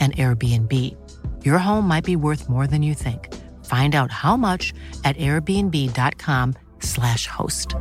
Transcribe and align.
an 0.00 0.12
Airbnb. 0.12 0.96
Your 1.42 1.58
home 1.58 1.86
might 1.86 2.04
be 2.04 2.16
worth 2.16 2.48
more 2.48 2.66
than 2.66 2.82
you 2.82 2.94
think. 2.94 3.28
Find 3.66 3.94
out 3.94 4.10
how 4.10 4.36
much 4.36 4.72
at 5.02 5.16
airbnb.com/slash 5.16 7.26
host. 7.26 7.74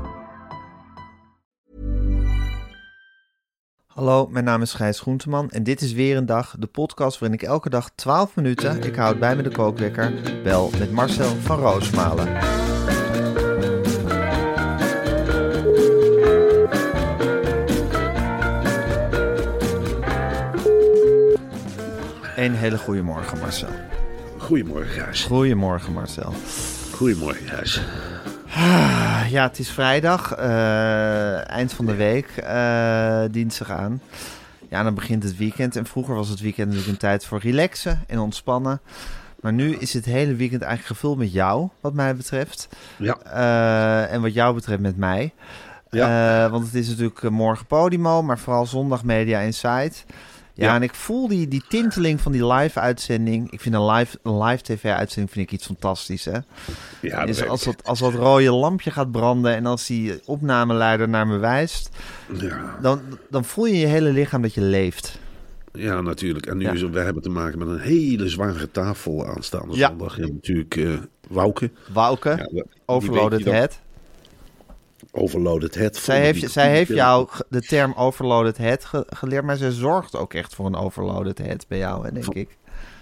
Hallo, 3.87 4.27
mijn 4.27 4.45
naam 4.45 4.61
is 4.61 4.73
Gijs 4.73 4.99
Groenteman 4.99 5.49
en 5.49 5.63
dit 5.63 5.81
is 5.81 5.93
weer 5.93 6.17
een 6.17 6.25
dag, 6.25 6.55
de 6.59 6.67
podcast 6.67 7.19
waarin 7.19 7.39
ik 7.39 7.43
elke 7.43 7.69
dag 7.69 7.89
12 7.95 8.35
minuten, 8.35 8.83
ik 8.83 8.95
houd 8.95 9.19
bij 9.19 9.35
me 9.35 9.41
de 9.41 9.51
kookwekker, 9.51 10.13
bel 10.43 10.69
met 10.79 10.91
Marcel 10.91 11.35
van 11.35 11.59
Roosmalen. 11.59 12.37
Een 22.39 22.55
hele 22.55 22.77
goede 22.77 23.01
morgen, 23.01 23.39
Marcel. 23.39 23.69
Goedemorgen, 24.37 24.89
Gijs. 25.03 25.23
Goedemorgen, 25.23 25.93
Marcel. 25.93 26.33
Goedemorgen, 26.93 27.47
Gijs. 27.47 27.81
Ah, 28.55 29.21
Ja, 29.29 29.43
het 29.47 29.59
is 29.59 29.69
vrijdag, 29.69 30.31
eh, 30.35 31.49
eind 31.49 31.73
van 31.73 31.85
de 31.85 31.95
week, 31.95 32.27
eh, 32.37 33.21
dinsdag 33.31 33.69
aan. 33.69 34.01
Ja, 34.69 34.83
dan 34.83 34.93
begint 34.95 35.23
het 35.23 35.37
weekend. 35.37 35.75
En 35.75 35.85
vroeger 35.85 36.15
was 36.15 36.29
het 36.29 36.39
weekend 36.39 36.67
natuurlijk 36.67 36.91
een 36.93 36.97
tijd 36.99 37.25
voor 37.25 37.39
relaxen 37.39 38.03
en 38.07 38.19
ontspannen. 38.19 38.81
Maar 39.41 39.53
nu 39.53 39.75
is 39.75 39.93
het 39.93 40.05
hele 40.05 40.35
weekend 40.35 40.61
eigenlijk 40.61 40.93
gevuld 40.99 41.17
met 41.17 41.31
jou, 41.31 41.69
wat 41.81 41.93
mij 41.93 42.15
betreft. 42.15 42.67
Ja, 42.97 43.17
Eh, 43.23 44.13
en 44.13 44.21
wat 44.21 44.33
jou 44.33 44.53
betreft 44.55 44.81
met 44.81 44.97
mij. 44.97 45.33
Ja. 45.89 46.49
Want 46.49 46.65
het 46.65 46.75
is 46.75 46.87
natuurlijk 46.87 47.29
morgen 47.29 47.65
Podimo, 47.65 48.21
maar 48.23 48.39
vooral 48.39 48.65
zondag 48.65 49.03
Media 49.03 49.39
Insight. 49.39 50.05
Ja, 50.59 50.65
Ja. 50.65 50.75
en 50.75 50.83
ik 50.83 50.93
voel 50.93 51.27
die, 51.27 51.47
die 51.47 51.63
tinteling 51.69 52.21
van 52.21 52.31
die 52.31 52.45
live-uitzending. 52.47 53.51
Ik 53.51 53.61
vind 53.61 53.75
een 53.75 53.85
live, 53.85 54.17
een 54.23 54.43
live 54.43 54.63
tv-uitzending 54.63 55.31
vind 55.33 55.45
ik 55.45 55.51
iets 55.53 55.65
fantastisch, 55.65 56.25
hè? 56.25 56.37
ja 57.01 57.25
Dus 57.25 57.47
als 57.47 57.63
dat, 57.63 57.83
als 57.83 57.99
dat 57.99 58.13
rode 58.13 58.51
lampje 58.51 58.91
gaat 58.91 59.11
branden 59.11 59.55
en 59.55 59.65
als 59.65 59.85
die 59.87 60.19
opnameleider 60.25 61.09
naar 61.09 61.27
me 61.27 61.37
wijst, 61.37 61.89
ja, 62.39 62.77
dan, 62.81 63.01
dan 63.29 63.45
voel 63.45 63.65
je 63.65 63.77
je 63.77 63.85
hele 63.87 64.11
lichaam 64.11 64.41
dat 64.41 64.53
je 64.53 64.61
leeft. 64.61 65.19
ja, 65.73 66.01
natuurlijk. 66.01 66.45
En 66.45 66.57
nu 66.57 66.63
Ja. 66.63 66.71
is 66.71 66.81
we 66.81 66.99
hebben 66.99 67.23
te 67.23 67.29
maken 67.29 67.59
met 67.59 67.67
een 67.67 67.79
hele 67.79 68.29
zware 68.29 68.71
tafel 68.71 69.27
aanstaande 69.27 69.75
Ja. 69.75 69.87
zondag. 69.87 70.17
En 70.19 70.31
natuurlijk 70.33 70.99
Wouke. 71.29 71.71
Wauke, 71.93 72.29
Ja, 72.29 72.35
we- 72.35 72.49
die 72.51 72.63
overloaded 72.85 73.45
head. 73.45 73.79
Overloaded 75.11 75.75
head. 75.75 75.95
Zij 75.95 76.21
heeft, 76.21 76.39
Die- 76.39 76.49
zij 76.49 76.69
heeft 76.71 76.89
jou 76.93 77.27
de 77.49 77.61
term 77.61 77.93
overloaded 77.97 78.57
head 78.57 78.85
ge- 78.85 79.05
geleerd, 79.09 79.43
maar 79.43 79.57
zij 79.57 79.71
zorgt 79.71 80.15
ook 80.15 80.33
echt 80.33 80.55
voor 80.55 80.65
een 80.65 80.75
overloaded 80.75 81.37
head 81.37 81.65
bij 81.67 81.77
jou, 81.77 82.05
hè, 82.05 82.11
denk 82.11 82.25
ik. 82.33 82.57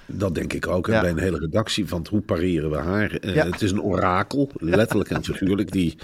Dat 0.10 0.36
denk 0.36 0.54
ik 0.54 0.68
ook. 0.68 0.88
En 0.88 0.94
Ja. 0.94 1.02
bij 1.02 1.10
een 1.10 1.20
hele 1.20 1.38
redactie 1.40 1.88
van 1.88 2.06
hoe 2.10 2.22
pareren 2.22 2.70
we 2.70 2.78
haar. 2.78 3.12
Eh, 3.12 3.36
Ja. 3.36 3.46
Het 3.46 3.62
is 3.62 3.72
een 3.72 3.82
orakel, 3.82 4.50
letterlijk 4.58 5.10
en 5.10 5.24
figuurlijk. 5.24 5.72
Die, 5.72 5.98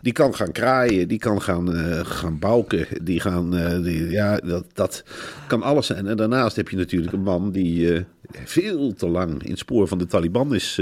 die 0.00 0.12
kan 0.12 0.34
gaan 0.34 0.52
kraaien, 0.52 1.08
die 1.08 1.18
kan 1.18 1.42
gaan, 1.42 1.74
eh, 1.74 2.00
gaan 2.04 2.38
bouken. 2.38 2.86
Die 3.02 3.20
gaan, 3.20 3.56
eh, 3.56 3.82
die, 3.82 4.10
ja, 4.10 4.36
dat, 4.36 4.64
dat 4.72 5.04
kan 5.46 5.62
alles 5.62 5.86
zijn. 5.86 6.06
En 6.06 6.16
daarnaast 6.16 6.56
heb 6.56 6.68
je 6.68 6.76
natuurlijk 6.76 7.12
een 7.12 7.22
man 7.22 7.50
die 7.50 8.06
veel 8.44 8.94
te 8.94 9.08
lang 9.08 9.42
in 9.42 9.50
het 9.50 9.58
spoor 9.58 9.88
van 9.88 9.98
de 9.98 10.06
Taliban 10.06 10.54
is, 10.54 10.80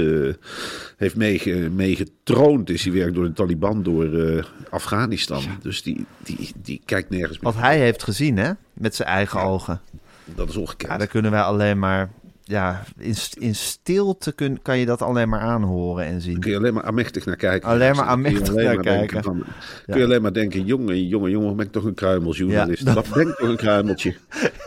heeft 0.97 1.15
meege, 1.15 1.69
meegetroond. 1.75 2.69
Is 2.69 2.83
hij 2.83 2.93
werkt 2.93 3.15
door 3.15 3.23
de 3.25 3.33
Taliban, 3.33 3.83
door 3.83 4.47
Afghanistan. 4.69 5.43
Dus 5.61 5.81
die, 5.81 6.05
die, 6.23 6.51
die 6.63 6.81
kijkt 6.85 7.09
nergens 7.09 7.39
meer. 7.39 7.53
Wat 7.53 7.61
hij 7.61 7.79
heeft 7.79 8.03
gezien, 8.03 8.37
hè, 8.37 8.51
met 8.73 8.95
zijn 8.95 9.07
eigen 9.09 9.41
ogen. 9.41 9.81
Dat 10.35 10.49
is 10.49 10.55
ongekend. 10.55 10.91
Ja, 10.91 10.97
daar 10.97 11.07
kunnen 11.07 11.31
wij 11.31 11.41
alleen 11.41 11.79
maar, 11.79 12.09
ja, 12.47 12.83
in, 12.97 13.15
in 13.39 13.55
stilte 13.55 14.31
kun, 14.31 14.61
kan 14.61 14.77
je 14.77 14.85
dat 14.85 15.01
alleen 15.01 15.29
maar 15.29 15.39
aanhoren 15.39 16.05
en 16.05 16.21
zien. 16.21 16.39
kun 16.39 16.51
je 16.51 16.57
alleen 16.57 16.73
maar 16.73 16.83
aanmächtig 16.83 17.25
naar 17.25 17.35
kijken. 17.35 17.69
Alleen 17.69 17.95
maar 17.95 18.05
Dan 18.05 18.07
aanmächtig 18.07 18.53
naar 18.53 18.75
maar 18.75 18.83
kijken. 18.83 19.23
Van, 19.23 19.43
Ja. 19.45 19.53
Kun 19.85 19.97
je 19.97 20.03
alleen 20.03 20.21
maar 20.21 20.33
denken, 20.33 20.65
jongen, 20.65 21.07
jongen, 21.07 21.31
jongen, 21.31 21.55
ben 21.55 21.65
ik 21.65 21.71
toch 21.71 21.83
een 21.83 21.93
kruimeljournalist. 21.93 22.85
Ja, 22.85 22.93
Wat 22.93 23.09
ben 23.13 23.27
ik 23.27 23.35
toch 23.35 23.49
een 23.49 23.55
kruimeltje. 23.57 24.15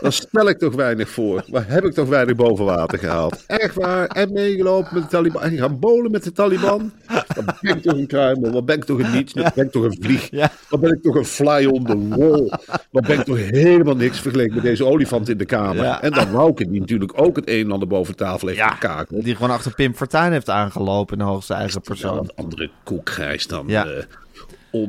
Dan 0.01 0.11
stel 0.11 0.49
ik 0.49 0.57
toch 0.57 0.75
weinig 0.75 1.09
voor. 1.09 1.43
Waar 1.47 1.65
heb 1.67 1.83
ik 1.83 1.93
toch 1.93 2.07
weinig 2.07 2.35
boven 2.35 2.65
water 2.65 2.99
gehaald. 2.99 3.43
Echt 3.47 3.75
waar. 3.75 4.07
En 4.07 4.31
meegelopen 4.33 4.93
met 4.93 5.03
de 5.03 5.09
Taliban. 5.09 5.41
En 5.41 5.57
gaan 5.57 5.79
bolen 5.79 6.11
met 6.11 6.23
de 6.23 6.31
Taliban. 6.31 6.91
Dan 7.35 7.45
ben 7.61 7.75
ik 7.77 7.83
toch 7.83 7.97
een 7.97 8.07
kruimel. 8.07 8.51
Wat 8.51 8.65
ben 8.65 8.75
ik 8.75 8.83
toch 8.83 8.99
een 8.99 9.11
niets. 9.11 9.33
Wat 9.33 9.53
ben 9.53 9.65
ik 9.65 9.71
toch 9.71 9.83
een 9.83 9.97
vlieg. 10.01 10.29
Wat 10.69 10.79
ben 10.79 10.91
ik 10.91 11.01
toch 11.01 11.15
een 11.15 11.25
fly 11.25 11.65
on 11.65 11.85
the 11.85 12.07
wall. 12.07 12.59
Wat 12.91 13.07
ben 13.07 13.19
ik 13.19 13.25
toch 13.25 13.37
helemaal 13.37 13.95
niks 13.95 14.19
vergeleken 14.19 14.53
met 14.53 14.63
deze 14.63 14.85
olifant 14.85 15.29
in 15.29 15.37
de 15.37 15.45
kamer. 15.45 15.85
En 15.85 16.11
dan 16.11 16.31
Wouke, 16.31 16.69
die 16.69 16.79
natuurlijk 16.79 17.11
ook 17.15 17.35
het 17.35 17.49
een 17.49 17.70
en 17.71 17.79
ander 17.79 17.87
boven 17.97 18.15
tafel 18.15 18.47
heeft 18.47 18.59
Ja, 18.59 18.69
gekakeld. 18.69 19.23
die 19.23 19.35
gewoon 19.35 19.51
achter 19.51 19.73
Pim 19.73 19.95
Fortuyn 19.95 20.31
heeft 20.31 20.49
aangelopen 20.49 21.17
in 21.17 21.23
de 21.25 21.29
hoogste 21.31 21.53
eigen 21.53 21.81
persoon. 21.81 22.17
een 22.17 22.31
andere 22.35 22.69
koekgrijs 22.83 23.47
dan 23.47 23.63
Ja. 23.67 23.85
eh 23.85 24.03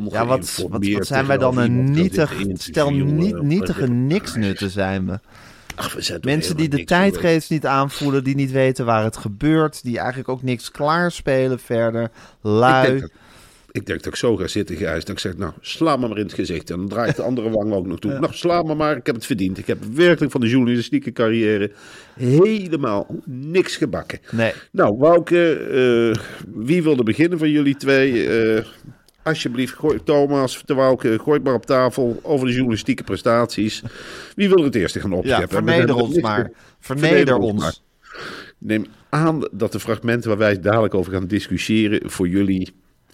Ja, 0.08 0.26
wat, 0.26 0.66
wat, 0.68 1.06
zijn 1.06 1.26
wij 1.26 1.38
dan 1.38 1.58
een 1.58 1.90
nietig, 1.90 2.34
stel 2.54 2.90
niet, 2.90 3.42
nietige 3.42 3.86
niksnutten 3.86 4.70
zijn 4.70 5.06
we. 5.06 5.20
Ach, 5.74 5.92
we 5.94 6.00
zijn 6.00 6.20
Mensen 6.22 6.56
die 6.56 6.68
de 6.68 6.84
tijdgeest 6.84 7.50
niet 7.50 7.66
aanvoelen, 7.66 8.24
die 8.24 8.34
niet 8.34 8.50
weten 8.50 8.84
waar 8.84 9.04
het 9.04 9.16
gebeurt, 9.16 9.82
die 9.82 9.98
eigenlijk 9.98 10.28
ook 10.28 10.42
niks 10.42 10.70
klaarspelen 10.70 11.58
verder, 11.58 12.02
Ik 12.02 12.10
lui. 12.40 12.86
denk, 12.86 13.00
dat, 13.00 13.10
ik 13.72 13.86
denk 13.86 14.02
dat 14.02 14.12
ik 14.12 14.18
zo 14.18 14.36
ga 14.36 14.46
zitten, 14.46 14.76
Gijs. 14.76 15.04
Dat 15.04 15.14
ik 15.14 15.18
zeg, 15.18 15.36
nou, 15.36 15.52
sla 15.60 15.96
me 15.96 16.08
maar 16.08 16.18
in 16.18 16.24
het 16.24 16.32
gezicht. 16.32 16.70
En 16.70 16.76
dan 16.76 16.88
draai 16.88 17.10
ik 17.10 17.16
de 17.16 17.22
andere 17.22 17.50
wang 17.50 17.72
ook 17.72 17.86
nog 17.86 17.98
toe. 17.98 18.18
Nou, 18.18 18.32
sla 18.32 18.62
me 18.62 18.74
maar, 18.74 18.96
ik 18.96 19.06
heb 19.06 19.14
het 19.14 19.26
verdiend. 19.26 19.58
Ik 19.58 19.66
heb 19.66 19.78
werkelijk 19.94 20.32
van 20.32 20.40
de 20.40 20.48
journalistieke 20.48 21.12
carrière 21.12 21.70
helemaal 22.14 23.06
niks 23.24 23.76
gebakken. 23.76 24.18
Nee, 24.30 24.52
Nou, 24.70 24.96
Wouke, 24.98 25.52
eh, 25.52 26.22
wie 26.54 26.82
wilde 26.82 27.02
beginnen 27.02 27.38
van 27.38 27.50
jullie 27.50 27.76
twee? 27.76 28.28
Eh, 28.28 28.64
alsjeblieft, 29.22 29.74
gooi, 29.74 30.02
Thomas, 30.04 30.62
de 30.64 30.74
Wouke, 30.74 31.18
gooi 31.18 31.40
maar 31.40 31.54
op 31.54 31.66
tafel 31.66 32.20
over 32.22 32.46
de 32.46 32.52
journalistieke 32.52 33.02
prestaties. 33.02 33.82
Wie 34.34 34.48
wil 34.48 34.58
er 34.58 34.64
het 34.64 34.74
eerste 34.74 35.00
gaan 35.00 35.10
ja, 35.10 35.16
opscheppen? 35.16 35.64
We 35.64 35.70
verneder 35.70 35.94
ons 35.94 36.20
maar. 36.20 36.50
Verneder 36.80 37.36
ons. 37.36 37.82
Neem 38.58 38.86
aan 39.08 39.48
dat 39.52 39.72
de 39.72 39.80
fragmenten 39.80 40.28
waar 40.28 40.38
wij 40.38 40.60
dadelijk 40.60 40.94
over 40.94 41.12
gaan 41.12 41.26
discussiëren 41.26 42.10
voor 42.10 42.28
jullie 42.28 42.72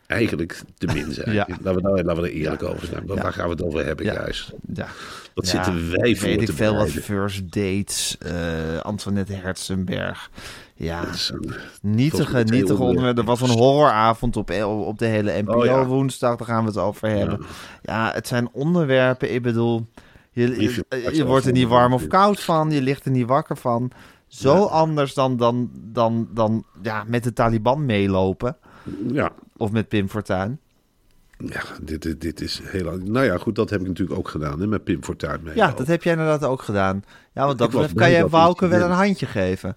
eigenlijk 0.08 0.62
te 0.78 0.87
min 0.87 1.12
zijn. 1.12 1.32
Ja. 1.38 1.46
Laten, 1.49 1.75
we 1.75 1.81
nou, 1.81 2.02
laten 2.02 2.22
we 2.22 2.28
er 2.28 2.34
eerlijk 2.34 2.62
over 2.62 2.87
zijn. 2.87 3.02
Ja. 3.06 3.14
Daar 3.14 3.32
gaan 3.32 3.44
we 3.44 3.50
het 3.50 3.62
over 3.62 3.84
hebben. 3.87 4.06
Gijs. 4.06 4.52
Ja. 4.75 4.87
Wat 5.34 5.46
zitten 5.46 5.90
wij 5.90 6.16
voor 6.16 6.28
Weet 6.28 6.49
ik 6.49 6.55
veel 6.55 6.76
wat 6.76 6.88
first 6.90 7.52
dates, 7.52 8.19
eh 8.19 8.78
Antoinette 8.82 9.32
Herzenberg. 9.32 10.31
Ja, 10.75 11.02
een- 11.02 11.55
nietige, 11.82 12.37
nietige 12.37 12.44
twee 12.44 12.78
onderwerpen. 12.78 13.22
Er 13.22 13.28
was 13.28 13.40
een 13.40 13.49
horroravond 13.58 14.37
op, 14.37 14.50
op 14.64 14.99
de 14.99 15.06
hele 15.06 15.43
NPO 15.43 15.64
Oh, 15.66 15.87
woensdag, 15.87 16.37
daar 16.37 16.46
gaan 16.46 16.62
we 16.62 16.69
het 16.69 16.78
over 16.78 17.08
hebben. 17.08 17.40
Ja, 17.82 18.11
het 18.14 18.26
zijn 18.28 18.49
onderwerpen, 18.52 19.34
ik 19.34 19.43
bedoel, 19.43 19.87
je, 20.31 20.56
is 20.56 21.20
wordt 21.20 21.46
er 21.46 21.52
niet 21.52 21.69
warm 21.69 21.93
of 21.93 22.06
koud 22.06 22.40
van, 22.40 22.70
je 22.70 22.82
ligt 22.82 23.04
er 23.04 23.11
niet 23.11 23.26
wakker 23.26 23.56
van. 23.56 23.90
Zo 24.26 24.64
anders 24.64 25.14
dan, 25.14 25.37
dan, 25.37 25.70
dan, 25.75 26.28
dan 26.34 26.64
ja, 26.82 27.04
met 27.06 27.25
de 27.25 27.32
Taliban 27.32 27.87
meelopen. 27.87 28.56
Ja, 29.12 29.30
Of 29.56 29.70
met 29.70 29.88
Pim 29.88 30.08
Fortuyn. 30.08 30.60
Ja, 31.38 31.62
dit, 31.82 32.02
dit, 32.02 32.20
dit 32.20 32.40
is 32.40 32.60
heel. 32.64 32.98
Nou 33.04 33.25
ja, 33.25 33.38
goed, 33.38 33.54
dat 33.54 33.70
heb 33.70 33.80
ik 33.80 33.86
natuurlijk 33.86 34.19
ook 34.19 34.28
gedaan 34.28 34.60
hè, 34.60 34.66
met 34.66 34.84
Pim 34.84 35.04
Fortuyn 35.04 35.42
mee. 35.42 35.54
Ja, 35.56 35.70
dat 35.76 35.86
heb 35.86 36.02
jij 36.02 36.12
inderdaad 36.12 36.44
ook 36.44 36.62
gedaan. 36.62 37.04
Ja, 37.32 37.46
want 37.46 37.58
dat 37.58 37.70
betreft 37.70 37.94
kan 37.94 38.10
jij 38.10 38.26
Wouke 38.28 38.66
wel 38.66 38.82
een 38.82 38.90
handje 38.90 39.26
geven. 39.26 39.76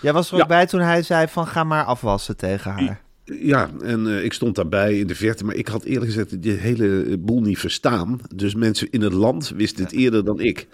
Jij 0.00 0.12
was 0.12 0.28
er 0.28 0.34
ook 0.34 0.40
Ja. 0.40 0.46
bij 0.46 0.66
toen 0.66 0.80
hij 0.80 1.02
zei 1.02 1.28
van 1.28 1.46
ga 1.46 1.64
maar 1.64 1.84
afwassen 1.84 2.36
tegen 2.36 2.70
haar. 2.70 3.00
Ja, 3.24 3.70
en 3.82 4.06
eh, 4.06 4.24
ik 4.24 4.32
stond 4.32 4.54
daarbij 4.54 4.98
in 4.98 5.06
de 5.06 5.14
verte, 5.14 5.44
maar 5.44 5.54
ik 5.54 5.68
had 5.68 5.84
eerlijk 5.84 6.06
gezegd 6.06 6.42
die 6.42 6.52
hele 6.52 7.18
boel 7.18 7.40
niet 7.40 7.58
verstaan. 7.58 8.20
Dus 8.34 8.54
mensen 8.54 8.88
in 8.90 9.00
het 9.00 9.12
land 9.12 9.52
wisten 9.56 9.84
het 9.84 9.92
eerder 9.92 10.24
dan 10.24 10.40
ik. 10.40 10.66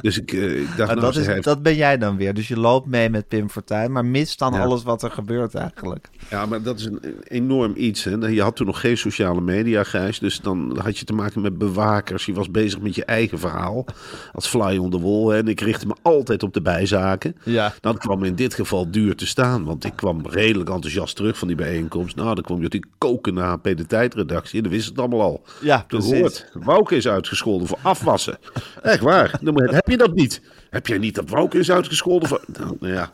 Dus 0.00 0.18
ik, 0.18 0.32
eh, 0.32 0.60
ik 0.60 0.76
dacht, 0.76 0.88
nou, 0.90 1.00
dat, 1.00 1.16
is, 1.16 1.26
heeft- 1.26 1.44
dat 1.44 1.62
ben 1.62 1.76
jij 1.76 1.98
dan 1.98 2.16
weer. 2.16 2.34
Dus 2.34 2.48
je 2.48 2.58
loopt 2.58 2.86
mee 2.86 3.10
met 3.10 3.28
Pim 3.28 3.50
Fortuyn, 3.50 3.92
maar 3.92 4.04
mist 4.04 4.38
dan 4.38 4.52
Ja. 4.52 4.62
alles 4.64 4.82
wat 4.82 5.02
er 5.02 5.10
gebeurt 5.10 5.54
eigenlijk. 5.54 6.08
Ja, 6.30 6.46
maar 6.46 6.62
dat 6.62 6.78
is 6.78 6.84
een 6.84 7.00
enorm 7.24 7.72
iets. 7.76 8.04
Hè. 8.04 8.10
Je 8.26 8.42
had 8.42 8.56
toen 8.56 8.66
nog 8.66 8.80
geen 8.80 8.98
sociale 8.98 9.40
media, 9.40 9.84
Gijs. 9.84 10.18
Dus 10.18 10.40
dan 10.40 10.78
had 10.82 10.98
je 10.98 11.04
te 11.04 11.12
maken 11.12 11.40
met 11.40 11.58
bewakers. 11.58 12.26
Je 12.26 12.32
was 12.32 12.50
bezig 12.50 12.80
met 12.80 12.94
je 12.94 13.04
eigen 13.04 13.38
verhaal. 13.38 13.84
Als 14.32 14.46
fly 14.46 14.76
on 14.76 14.90
the 14.90 15.00
wall. 15.00 15.26
Hè. 15.34 15.36
En 15.38 15.48
ik 15.48 15.60
richtte 15.60 15.86
me 15.86 15.94
altijd 16.02 16.42
op 16.42 16.54
de 16.54 16.62
bijzaken. 16.62 17.36
Ja. 17.44 17.62
Nou, 17.62 17.72
dat 17.80 17.98
kwam 17.98 18.24
in 18.24 18.34
dit 18.34 18.54
geval 18.54 18.90
duur 18.90 19.16
te 19.16 19.26
staan. 19.26 19.64
Want 19.64 19.84
ik 19.84 19.92
kwam 19.96 20.26
redelijk 20.26 20.70
enthousiast 20.70 21.16
terug 21.16 21.38
van 21.38 21.48
die 21.48 21.56
bijeenkomst. 21.56 21.82
Nou, 21.92 22.34
dan 22.34 22.44
kwam 22.44 22.56
je 22.56 22.62
natuurlijk 22.62 22.92
koken 22.98 23.34
naar 23.34 23.48
HP 23.48 23.62
De 23.64 23.86
Tijdredactie. 23.86 24.56
En 24.56 24.62
dan 24.62 24.72
wist 24.72 24.88
het 24.88 24.98
allemaal 24.98 25.20
al. 25.20 25.42
Ja, 25.60 25.84
Toen 25.88 25.98
precies. 26.00 26.20
hoort, 26.20 26.50
Wouke 26.52 26.96
is 26.96 27.08
uitgescholden 27.08 27.68
voor 27.68 27.78
afwassen. 27.82 28.38
Echt 28.82 29.00
waar. 29.00 29.38
Dan 29.40 29.52
moet- 29.54 29.70
heb 29.70 29.88
je 29.88 29.96
dat 29.96 30.14
niet? 30.14 30.42
Heb 30.70 30.86
jij 30.86 30.98
niet 30.98 31.14
dat 31.14 31.28
Wouke 31.28 31.58
is 31.58 31.70
uitgescholden 31.70 32.28
voor... 32.28 32.44
Nou, 32.46 32.76
nou 32.80 32.92
ja, 32.92 33.10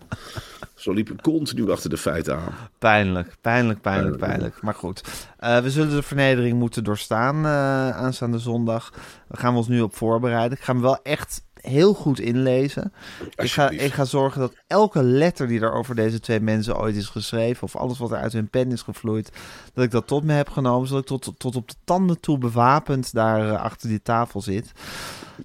zo 0.75 0.93
liep 0.93 1.11
ik 1.11 1.23
continu 1.23 1.71
achter 1.71 1.91
de 1.91 1.97
feiten 1.97 2.37
aan. 2.37 2.53
Pijnlijk, 2.79 3.37
pijnlijk, 3.41 3.81
pijnlijk, 3.81 4.17
pijnlijk. 4.17 4.63
Maar 4.63 4.75
goed, 4.75 5.03
eh, 5.39 5.59
we 5.59 5.71
zullen 5.71 5.95
de 5.95 6.03
vernedering 6.03 6.59
moeten 6.59 6.85
doorstaan 6.85 7.37
eh, 7.45 7.91
aanstaande 7.91 8.39
zondag. 8.39 8.91
Daar 9.29 9.41
gaan 9.41 9.53
we 9.53 9.59
ons 9.59 9.69
nu 9.69 9.81
op 9.81 9.97
voorbereiden. 9.97 10.59
Ik 10.59 10.65
ga 10.65 10.73
me 10.73 10.81
wel 10.81 10.99
echt 11.03 11.43
heel 11.63 11.95
goed 11.95 12.21
inlezen. 12.21 12.93
Ik 13.35 13.51
ga, 13.51 13.71
ik 13.71 13.93
ga 13.93 14.05
zorgen 14.05 14.41
dat 14.41 14.55
elke 14.67 15.03
letter 15.03 15.47
die 15.47 15.61
er 15.61 15.73
over 15.73 15.95
deze 15.95 16.21
twee 16.21 16.41
mensen 16.41 16.79
ooit 16.79 16.97
is 16.97 17.07
geschreven... 17.07 17.63
of 17.63 17.77
alles 17.77 17.99
wat 17.99 18.11
er 18.11 18.17
uit 18.17 18.33
hun 18.33 18.49
pen 18.49 18.73
is 18.73 18.83
gevloeid... 18.83 19.33
dat 19.75 19.85
ik 19.85 19.91
dat 19.91 20.07
tot 20.07 20.25
me 20.25 20.33
heb 20.33 20.49
genomen... 20.49 20.89
zodat 20.89 21.03
ik 21.11 21.21
tot, 21.21 21.39
tot 21.39 21.57
op 21.57 21.69
de 21.69 21.75
tanden 21.85 22.21
toe 22.21 22.39
bewapend 22.39 23.13
daar 23.13 23.49
eh, 23.49 23.63
achter 23.63 23.89
die 23.89 24.03
tafel 24.03 24.41
zit. 24.41 24.73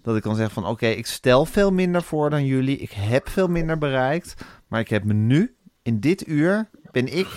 Dat 0.02 0.16
ik 0.16 0.22
kan 0.22 0.36
zeggen 0.36 0.54
van 0.54 0.72
oké, 0.72 0.88
ik 0.88 1.06
stel 1.06 1.46
veel 1.46 1.72
minder 1.72 2.04
voor 2.04 2.30
dan 2.30 2.46
jullie. 2.46 2.78
Ik 2.78 2.92
heb 2.92 3.30
veel 3.30 3.48
minder 3.48 3.78
bereikt. 3.78 4.34
Maar 4.68 4.80
ik 4.80 4.90
heb 4.90 5.04
me 5.04 5.14
nu, 5.14 5.56
in 5.82 6.00
dit 6.00 6.28
uur, 6.28 6.70
ben 6.92 7.18
ik 7.18 7.28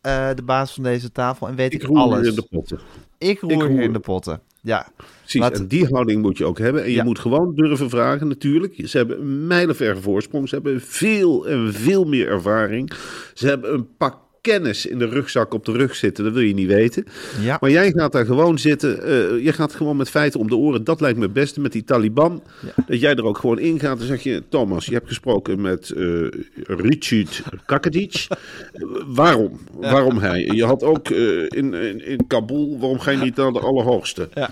eh, 0.00 0.28
de 0.34 0.42
baas 0.42 0.74
van 0.74 0.82
deze 0.82 1.12
tafel 1.12 1.48
en 1.48 1.54
weet 1.54 1.72
ik, 1.72 1.82
Ik 1.82 1.88
roer 1.88 1.98
alles. 1.98 2.26
in 2.26 2.34
de 2.34 2.46
potten. 2.50 2.80
Ik 3.18 3.40
roer 3.40 3.52
ik 3.52 3.58
hier 3.58 3.68
roer. 3.68 3.80
in 3.80 3.92
de 3.92 4.00
potten. 4.00 4.40
Ja, 4.62 4.88
Precies, 5.20 5.40
Laat- 5.40 5.58
en 5.58 5.68
die 5.68 5.86
houding 5.86 6.22
moet 6.22 6.38
je 6.38 6.44
ook 6.44 6.58
hebben. 6.58 6.82
En 6.82 6.90
je 6.90 6.96
Ja. 6.96 7.04
moet 7.04 7.18
gewoon 7.18 7.54
durven 7.54 7.90
vragen 7.90 8.28
natuurlijk. 8.28 8.74
Ze 8.84 8.96
hebben 8.96 9.20
een 9.20 9.46
mijlenverre 9.46 10.00
voorsprong. 10.00 10.48
Ze 10.48 10.54
hebben 10.54 10.80
veel 10.80 11.48
en 11.48 11.72
veel 11.74 12.04
meer 12.04 12.28
ervaring. 12.28 12.92
Ze 13.34 13.46
hebben 13.46 13.74
een 13.74 13.88
pak 13.96 14.16
kennis 14.48 14.86
in 14.86 14.98
de 14.98 15.06
rugzak 15.08 15.54
op 15.54 15.64
de 15.64 15.72
rug 15.72 15.94
zitten. 15.94 16.24
Dat 16.24 16.32
wil 16.32 16.42
je 16.42 16.54
niet 16.54 16.66
weten. 16.68 17.04
ja. 17.40 17.56
Maar 17.60 17.70
jij 17.70 17.92
gaat 17.92 18.12
daar 18.12 18.24
gewoon 18.26 18.58
zitten. 18.58 19.02
eh, 19.02 19.44
je 19.44 19.52
gaat 19.52 19.74
gewoon 19.74 19.96
met 19.96 20.10
feiten 20.10 20.40
om 20.40 20.48
de 20.48 20.56
oren. 20.56 20.84
Dat 20.84 21.00
lijkt 21.00 21.18
me 21.18 21.24
het 21.24 21.32
beste 21.32 21.60
met 21.60 21.72
die 21.72 21.84
Taliban. 21.84 22.42
Dat 22.86 23.00
jij 23.00 23.14
er 23.14 23.24
ook 23.24 23.38
gewoon 23.38 23.58
in 23.58 23.80
gaat. 23.80 23.98
Dan 23.98 24.06
zeg 24.06 24.22
je, 24.22 24.42
Thomas, 24.48 24.86
je 24.86 24.92
hebt 24.92 25.08
gesproken 25.08 25.60
met 25.60 25.90
eh 25.90 26.26
Richard 26.66 27.42
Kakadic. 27.66 28.26
Waarom? 29.20 29.58
Waarom 29.80 30.18
hij? 30.18 30.40
Je 30.54 30.64
had 30.64 30.82
ook 30.82 31.08
eh, 31.10 31.42
in, 31.42 31.74
in, 31.74 32.06
in 32.06 32.26
Kabul, 32.26 32.78
waarom 32.78 32.98
ga 33.00 33.10
je 33.10 33.18
niet 33.18 33.36
naar 33.36 33.52
de 33.52 33.60
allerhoogste? 33.60 34.28
Ja. 34.34 34.50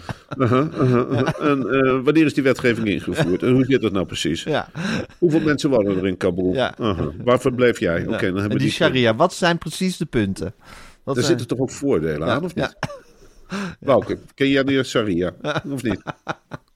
En 1.40 2.02
wanneer 2.04 2.25
is 2.25 2.34
die 2.34 2.42
wetgeving 2.42 2.87
ingevoerd? 2.88 3.42
En 3.42 3.52
hoe 3.52 3.64
zit 3.64 3.82
dat 3.82 3.92
nou 3.92 4.06
precies? 4.06 4.42
ja. 4.42 4.69
Hoeveel 5.19 5.40
mensen 5.40 5.70
wonen 5.70 5.96
er 5.96 6.06
in 6.06 6.16
Kabul? 6.16 6.54
Uh-huh. 6.54 7.06
Waar 7.25 7.40
verbleef 7.40 7.81
jij? 7.81 8.00
Oké, 8.06 8.26
dan 8.26 8.34
hebben 8.40 8.50
en 8.50 8.58
die 8.58 8.70
sharia, 8.70 9.14
wat 9.14 9.34
zijn 9.34 9.58
precies 9.58 9.86
de 9.97 10.06
punten? 10.06 10.55
Daar 11.05 11.15
zijn- 11.15 11.27
zitten 11.27 11.47
toch 11.47 11.59
ook 11.59 11.71
voordelen 11.71 12.29
aan, 12.29 12.44
of 12.44 12.55
niet? 12.55 12.77
Wauke, 13.81 14.19
ken 14.34 14.48
jij 14.48 14.64
de 14.64 14.82
sharia? 14.84 15.34
Of 15.70 15.82
niet? 15.82 16.02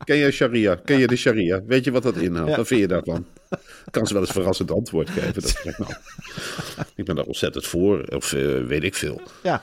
Ken 0.04 0.18
jij 0.18 0.30
sharia? 0.30 0.74
Ken 0.74 0.98
je 0.98 1.06
de 1.06 1.16
sharia? 1.16 1.62
Weet 1.66 1.84
je 1.84 1.90
wat 1.90 2.02
dat 2.02 2.16
inhoudt? 2.16 2.56
Wat 2.56 2.66
vind 2.66 2.80
je 2.80 2.86
daarvan? 2.88 3.26
Ik 3.50 3.92
kan 3.92 4.06
ze 4.06 4.12
wel 4.12 4.22
eens 4.22 4.32
verrassend 4.32 4.70
antwoord 4.70 5.10
geven. 5.10 5.34
Dat 5.34 5.50
ik, 5.64 5.78
nou, 5.78 5.92
ik 6.94 7.04
ben 7.04 7.16
daar 7.16 7.24
ontzettend 7.24 7.66
voor, 7.66 8.04
of 8.14 8.32
eh, 8.32 8.64
weet 8.66 8.82
ik 8.82 8.94
veel. 8.94 9.20
Ja. 9.42 9.62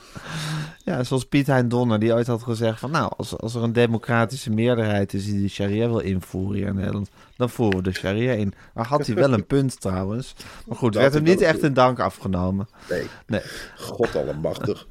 ja, 0.86 1.04
zoals 1.04 1.26
Piet 1.26 1.48
Hein 1.48 1.70
Donner, 1.70 2.00
die 2.00 2.14
ooit 2.14 2.28
had 2.28 2.44
gezegd 2.44 2.80
van... 2.80 2.92
nou, 2.92 3.12
als, 3.18 3.38
als 3.38 3.56
er 3.56 3.64
een 3.64 3.74
democratische 3.74 4.50
meerderheid 4.50 5.14
is 5.14 5.26
die 5.26 5.42
de 5.42 5.48
sharia 5.48 5.88
wil 5.88 6.00
invoeren 6.00 6.56
hier 6.56 6.68
in 6.68 6.76
Nederland... 6.76 7.10
dan 7.38 7.50
voeren 7.50 7.78
we 7.78 7.84
de 7.84 7.94
sharia 7.94 8.32
in. 8.32 8.54
Maar 8.74 8.86
had 8.86 9.06
hij 9.06 9.16
wel 9.16 9.34
een 9.34 9.46
punt 9.46 9.82
trouwens. 9.82 10.36
Maar 10.66 10.78
goed, 10.78 10.94
Dat 10.94 11.02
werd 11.02 11.14
hem 11.14 11.24
niet 11.24 11.42
een 11.42 11.48
echt 11.48 11.64
in 11.64 11.74
dank 11.74 12.00
afgenomen. 12.00 12.68
Nee, 12.90 13.06
Nee. 13.28 13.42
God 13.76 14.16
allemachtig. 14.16 14.88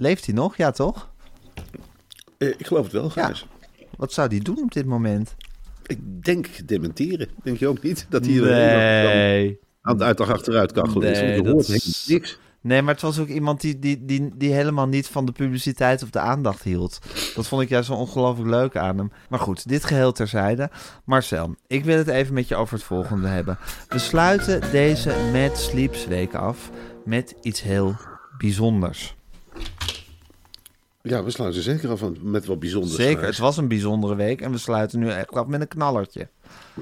Leeft 0.00 0.26
hij 0.26 0.34
nog? 0.34 0.56
Ja, 0.56 0.70
toch? 0.70 1.08
Eh, 2.38 2.48
ik 2.48 2.66
geloof 2.66 2.82
het 2.84 2.92
wel, 2.92 3.10
Gijs. 3.10 3.46
Wat 3.96 4.12
zou 4.12 4.28
die 4.28 4.42
doen 4.42 4.62
op 4.62 4.72
dit 4.72 4.86
moment? 4.86 5.34
Ik 5.86 6.24
denk 6.24 6.68
dementeren. 6.68 7.28
Denk 7.42 7.58
je 7.58 7.68
ook 7.68 7.82
niet? 7.82 8.06
Dat 8.08 8.26
hij 8.26 8.34
er 8.36 8.42
Nee. 8.44 9.58
aan 9.82 9.94
het 9.94 10.02
uitdag 10.02 10.30
achteruit 10.30 10.76
is. 10.76 10.94
Nee, 10.94 11.42
je 11.42 11.48
hoort 11.50 11.68
is- 11.68 12.06
niks. 12.08 12.38
Nee, 12.60 12.82
maar 12.82 12.92
het 12.94 13.02
was 13.02 13.18
ook 13.18 13.28
iemand 13.28 13.60
die, 13.60 13.78
die, 13.78 14.04
die, 14.04 14.30
die 14.34 14.52
helemaal 14.52 14.86
niet 14.88 15.06
van 15.08 15.24
de 15.26 15.32
publiciteit 15.32 16.02
of 16.02 16.10
de 16.10 16.18
aandacht 16.18 16.62
hield. 16.62 16.98
Dat 17.34 17.46
vond 17.48 17.62
ik 17.62 17.68
juist 17.68 17.86
zo 17.88 17.94
ongelooflijk 17.94 18.50
leuk 18.50 18.76
aan 18.76 18.98
hem. 18.98 19.12
Maar 19.28 19.38
goed, 19.38 19.68
dit 19.68 19.84
geheel 19.84 20.12
terzijde. 20.12 20.70
Marcel, 21.04 21.54
ik 21.66 21.84
wil 21.84 21.96
het 21.96 22.08
even 22.08 22.34
met 22.34 22.48
je 22.48 22.56
over 22.56 22.74
het 22.74 22.82
volgende 22.84 23.28
hebben. 23.28 23.58
We 23.88 23.98
sluiten 23.98 24.60
deze 24.70 25.14
Mad 25.32 25.58
Sleeps 25.58 26.06
week 26.06 26.34
af 26.34 26.70
met 27.04 27.34
iets 27.42 27.62
heel 27.62 27.96
bijzonders. 28.38 29.16
Ja, 31.02 31.24
we 31.24 31.30
sluiten 31.30 31.62
zeker 31.62 31.90
af 31.90 32.02
met 32.20 32.46
wat 32.46 32.58
bijzonders. 32.58 32.94
Zeker, 32.94 33.24
het 33.24 33.38
was 33.38 33.56
een 33.56 33.68
bijzondere 33.68 34.14
week 34.14 34.40
en 34.40 34.50
we 34.50 34.58
sluiten 34.58 34.98
nu 34.98 35.08
echt 35.08 35.30
af 35.32 35.46
met 35.46 35.60
een 35.60 35.68
knallertje. 35.68 36.28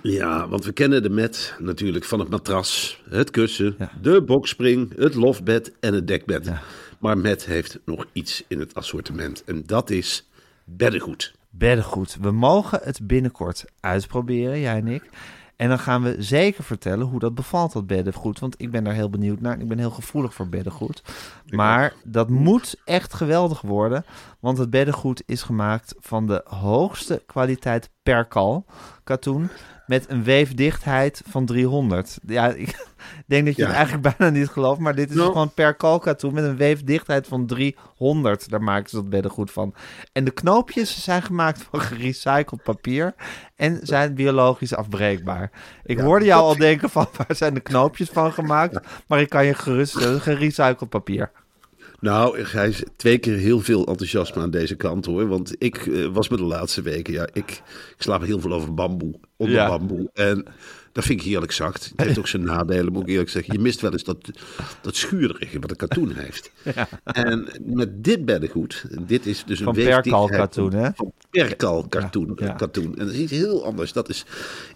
Ja, 0.03 0.49
want 0.49 0.65
we 0.65 0.73
kennen 0.73 1.03
de 1.03 1.11
met 1.11 1.55
natuurlijk 1.59 2.05
van 2.05 2.19
het 2.19 2.29
matras, 2.29 3.03
het 3.09 3.31
kussen, 3.31 3.75
Ja. 3.79 3.91
de 4.03 4.23
bokspring, 4.23 4.97
het 4.97 5.15
loftbed 5.15 5.73
en 5.81 5.95
het 5.95 6.07
dekbed. 6.07 6.51
Maar 6.99 7.19
met 7.19 7.45
heeft 7.47 7.79
nog 7.85 8.05
iets 8.13 8.45
in 8.49 8.59
het 8.59 8.75
assortiment 8.75 9.45
en 9.45 9.63
dat 9.67 9.91
is 9.91 10.29
beddengoed. 10.65 11.35
Beddengoed. 11.51 12.17
We 12.21 12.31
mogen 12.31 12.81
het 12.83 13.07
binnenkort 13.07 13.65
uitproberen, 13.81 14.61
jij 14.61 14.77
en 14.77 14.87
ik. 14.89 15.11
En 15.57 15.69
dan 15.69 15.79
gaan 15.79 16.03
we 16.03 16.17
zeker 16.19 16.65
vertellen 16.65 17.07
hoe 17.07 17.19
dat 17.19 17.35
bevalt, 17.35 17.73
dat 17.73 17.87
beddengoed. 17.87 18.39
Want 18.39 18.55
ik 18.59 18.71
ben 18.71 18.85
daar 18.85 18.95
heel 18.95 19.11
benieuwd 19.11 19.41
naar. 19.41 19.61
Ik 19.61 19.69
ben 19.69 19.79
heel 19.79 19.91
gevoelig 19.91 20.35
voor 20.35 20.49
beddengoed. 20.49 21.03
Maar 21.47 21.93
dat 22.05 22.29
moet 22.29 22.75
echt 22.85 23.15
geweldig 23.15 23.61
worden. 23.61 24.05
Want 24.41 24.59
het 24.59 24.71
beddengoed 24.71 25.23
is 25.27 25.43
gemaakt 25.43 25.95
van 25.99 26.27
de 26.27 26.41
hoogste 26.45 27.23
kwaliteit 27.27 27.91
perkal 28.03 28.67
katoen. 29.05 29.51
Met 29.87 30.11
een 30.11 30.23
weefdichtheid 30.25 31.23
van 31.29 31.47
300. 31.47 32.19
Ja, 32.27 32.49
ik 32.55 32.87
denk 33.27 33.47
dat 33.47 33.57
je 33.57 33.63
Ja. 33.63 33.69
het 33.69 33.77
eigenlijk 33.77 34.17
bijna 34.19 34.33
niet 34.39 34.49
gelooft. 34.49 34.81
Maar 34.81 34.95
dit 34.95 35.11
is 35.11 35.17
Nou. 35.17 35.29
gewoon 35.33 35.53
perkal 35.55 35.99
katoen 35.99 36.35
met 36.35 36.45
een 36.45 36.57
weefdichtheid 36.57 37.27
van 37.27 37.47
300. 37.47 38.51
Daar 38.51 38.63
maken 38.63 38.91
ze 38.91 38.97
dat 38.97 39.09
beddengoed 39.09 39.51
van. 39.51 39.75
En 40.13 40.25
de 40.25 40.31
knoopjes 40.31 41.03
zijn 41.05 41.23
gemaakt 41.23 41.63
van 41.71 41.81
gerecycled 41.81 42.63
papier. 42.63 43.15
En 43.57 43.79
zijn 43.83 44.15
biologisch 44.15 44.75
afbreekbaar. 44.75 45.51
Ik 45.85 45.99
hoorde 45.99 46.25
jou 46.25 46.43
al 46.43 46.57
denken 46.57 46.91
van 46.91 47.07
waar 47.17 47.37
zijn 47.37 47.55
de 47.55 47.61
knoopjes 47.61 48.09
van 48.09 48.33
gemaakt. 48.33 48.79
Maar 49.07 49.21
ik 49.21 49.29
kan 49.29 49.45
je 49.47 49.55
geruststellen, 49.55 50.21
gerecycled 50.21 50.89
papier. 50.89 51.31
Nou, 52.01 52.45
Gijs, 52.45 52.83
twee 52.97 53.19
keer 53.19 53.37
heel 53.37 53.61
veel 53.61 53.87
enthousiasme 53.87 54.43
aan 54.43 54.51
deze 54.51 54.77
kant 54.77 55.07
hoor. 55.07 55.29
Want 55.29 55.55
ik 55.59 55.87
eh, 55.87 56.07
was 56.07 56.29
me 56.29 56.37
de 56.37 56.43
laatste 56.43 56.83
weken, 56.83 57.13
ja, 57.13 57.29
ik, 57.33 57.51
ik 57.97 57.97
slaap 57.99 58.23
heel 58.23 58.41
veel 58.41 58.53
over 58.53 58.75
bamboe, 58.75 59.15
onder 59.37 59.57
Ja. 59.57 59.69
bamboe. 59.69 60.11
En 60.15 60.45
dat 60.93 61.05
vind 61.05 61.21
ik 61.21 61.27
heerlijk 61.27 61.53
zacht. 61.53 61.93
Het 61.97 62.07
heeft 62.07 62.19
ook 62.19 62.29
zijn 62.29 62.45
nadelen, 62.45 62.93
moet 62.93 63.03
ik 63.03 63.09
eerlijk 63.09 63.31
zeggen. 63.31 63.53
Je 63.53 63.59
mist 63.61 63.81
wel 63.81 63.93
eens 63.93 64.05
dat, 64.05 64.31
dat 64.81 64.97
schuurderige 64.97 65.59
wat 65.59 65.71
een 65.71 65.77
katoen 65.77 66.13
heeft. 66.15 66.51
En 67.05 67.49
met 67.65 68.05
dit 68.05 68.25
beddengoed, 68.25 68.85
dit 69.07 69.27
is 69.27 69.45
dus 69.45 69.59
een 69.59 69.65
Van 69.65 69.75
perkalkatoen, 69.75 70.71
van- 70.71 70.81
hè? 70.81 70.91
Van 70.95 71.13
perkalkatoen. 71.31 72.33
Ja, 72.37 72.47
ja. 72.47 72.53
Katoen. 72.53 72.85
En 72.99 73.07
dat 73.07 73.15
is 73.15 73.21
iets 73.21 73.33
heel 73.33 73.65
anders. 73.65 73.93
Dat 73.93 74.09
is, 74.09 74.25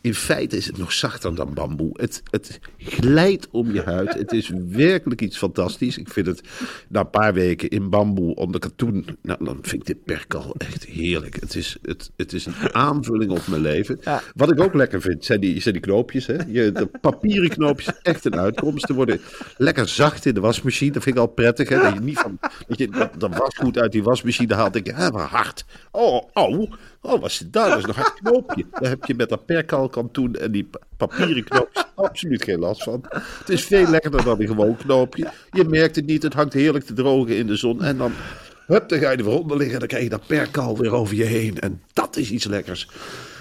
in 0.01 0.15
feite 0.15 0.57
is 0.57 0.67
het 0.67 0.77
nog 0.79 0.93
zachter 0.93 1.35
dan 1.35 1.55
bamboe. 1.55 1.91
Het, 1.93 2.23
het 2.31 2.61
glijdt 2.79 3.49
om 3.51 3.73
je 3.73 3.83
huid. 3.83 4.15
Het 4.15 4.33
is 4.33 4.51
werkelijk 4.69 5.21
iets 5.21 5.39
fantastisch. 5.39 5.99
Ik 5.99 6.09
vind 6.09 6.27
het 6.27 6.41
na 6.89 7.01
een 7.01 7.11
paar 7.11 7.35
weken 7.35 7.69
in 7.69 7.91
bamboe 7.91 8.35
onder 8.35 8.61
katoen, 8.61 9.07
nou, 9.23 9.45
dan 9.45 9.59
vind 9.63 9.81
ik 9.81 9.87
dit 9.87 10.05
perkal 10.05 10.55
echt 10.59 10.85
heerlijk. 10.85 11.41
Het 11.41 11.55
is, 11.55 11.77
het, 11.83 12.11
het 12.17 12.33
is 12.33 12.47
een 12.47 12.75
aanvulling 12.75 13.31
op 13.31 13.47
mijn 13.47 13.63
leven. 13.63 13.99
Ja. 14.01 14.23
Wat 14.35 14.50
Wat 14.51 14.59
ik 14.59 14.65
ook 14.65 14.75
lekker 14.75 15.01
vind, 15.01 15.25
zijn 15.25 15.41
die, 15.41 15.61
zijn 15.61 15.75
die 15.75 15.83
knoopjes. 15.83 16.27
Hè? 16.27 16.37
Je, 16.47 16.73
de 16.73 16.91
papieren 17.01 17.49
knoopjes, 17.49 18.01
echt 18.03 18.25
een 18.25 18.39
uitkomst. 18.39 18.87
Ze 18.87 18.95
worden 18.95 19.21
lekker 19.57 19.89
zacht 19.89 20.27
in 20.27 20.35
de 20.35 20.41
wasmachine. 20.41 20.93
Dat 20.93 21.03
vind 21.03 21.17
ik 21.17 21.21
al 21.21 21.29
prettig. 21.29 21.69
Hè? 21.69 21.81
Dat 21.81 21.95
je 21.95 22.01
niet 22.01 22.19
van, 22.19 22.39
dat 22.69 22.79
je 22.79 22.89
dat, 22.89 23.11
dat 23.19 23.37
wasgoed 23.37 23.79
uit 23.79 23.93
die 23.93 24.03
wasmachine 24.03 24.55
haalt. 24.55 24.73
Denk 24.73 24.87
je, 24.87 24.95
hè, 24.95 25.11
wat 25.11 25.29
hard. 25.29 25.65
Oh, 25.91 26.23
oh, 26.33 26.73
oh, 27.01 27.21
wat 27.21 27.33
zit 27.33 27.53
daar? 27.53 27.69
Dat 27.69 27.79
is 27.79 27.85
nog 27.85 27.97
een 27.97 28.13
knoopje. 28.23 28.65
Daar 28.71 28.91
heb 28.91 29.05
je 29.05 29.15
met 29.15 29.29
dat 29.29 29.47
perkalkantoen 29.47 30.35
en 30.35 30.53
die 30.53 30.65
pa- 30.65 30.81
papieren 30.97 31.45
knoopjes 31.45 31.85
absoluut 31.95 32.45
geen 32.45 32.59
last 32.59 32.83
van. 32.83 33.05
Het 33.39 33.49
is 33.49 33.65
veel 33.65 33.91
lekkerder 33.91 34.25
dan 34.25 34.41
een 34.41 34.47
gewoon 34.47 34.77
knoopje. 34.77 35.31
Je 35.51 35.65
merkt 35.65 35.97
het 35.97 36.07
niet, 36.07 36.23
het 36.23 36.35
hangt 36.35 36.53
heerlijk 36.53 36.85
te 36.85 36.93
drogen 36.93 37.37
in 37.37 37.47
de 37.47 37.57
zon. 37.57 37.83
En 37.83 37.97
dan, 37.97 38.13
hup, 38.71 38.89
dan 38.89 38.99
ga 38.99 39.11
je 39.11 39.17
ervoor 39.17 39.39
onder 39.41 39.57
liggen. 39.57 39.79
Dan 39.79 39.89
krijg 39.89 40.03
je 40.03 40.11
dat 40.11 40.27
perkal 40.27 40.79
weer 40.79 40.93
over 40.93 41.17
je 41.17 41.25
heen. 41.25 41.59
En 41.59 41.83
dat 41.93 42.17
is 42.17 42.31
iets 42.31 42.45
lekkers. 42.45 42.89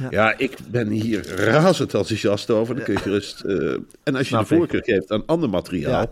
Ja, 0.09 0.37
ik 0.37 0.57
ben 0.71 0.89
hier 0.89 1.35
razend 1.35 1.93
enthousiast 1.93 2.49
over. 2.49 2.75
Dan 2.75 2.83
kun 2.83 2.93
je 2.93 2.99
gerust... 2.99 3.41
en 4.03 4.15
als 4.15 4.29
je 4.29 4.37
de 4.37 4.45
voorkeur 4.45 4.83
geeft 4.83 5.11
aan 5.11 5.25
ander 5.25 5.49
materiaal... 5.49 6.11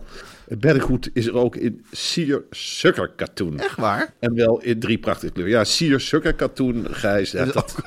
Beddengoed 0.58 1.10
is 1.12 1.26
er 1.26 1.34
ook 1.34 1.56
in 1.56 1.84
sier 1.90 2.42
sukker 2.50 3.10
katoen. 3.16 3.60
Echt 3.60 3.76
waar? 3.76 4.14
En 4.18 4.34
wel 4.34 4.60
in 4.62 4.80
drie 4.80 4.98
prachtige 4.98 5.32
kleuren. 5.32 5.54
Ja, 5.54 5.64
sier 5.64 6.00
sukker 6.00 6.34
katoen, 6.34 6.86
Gijs. 6.90 7.30
Ja, 7.30 7.44
Dat 7.44 7.82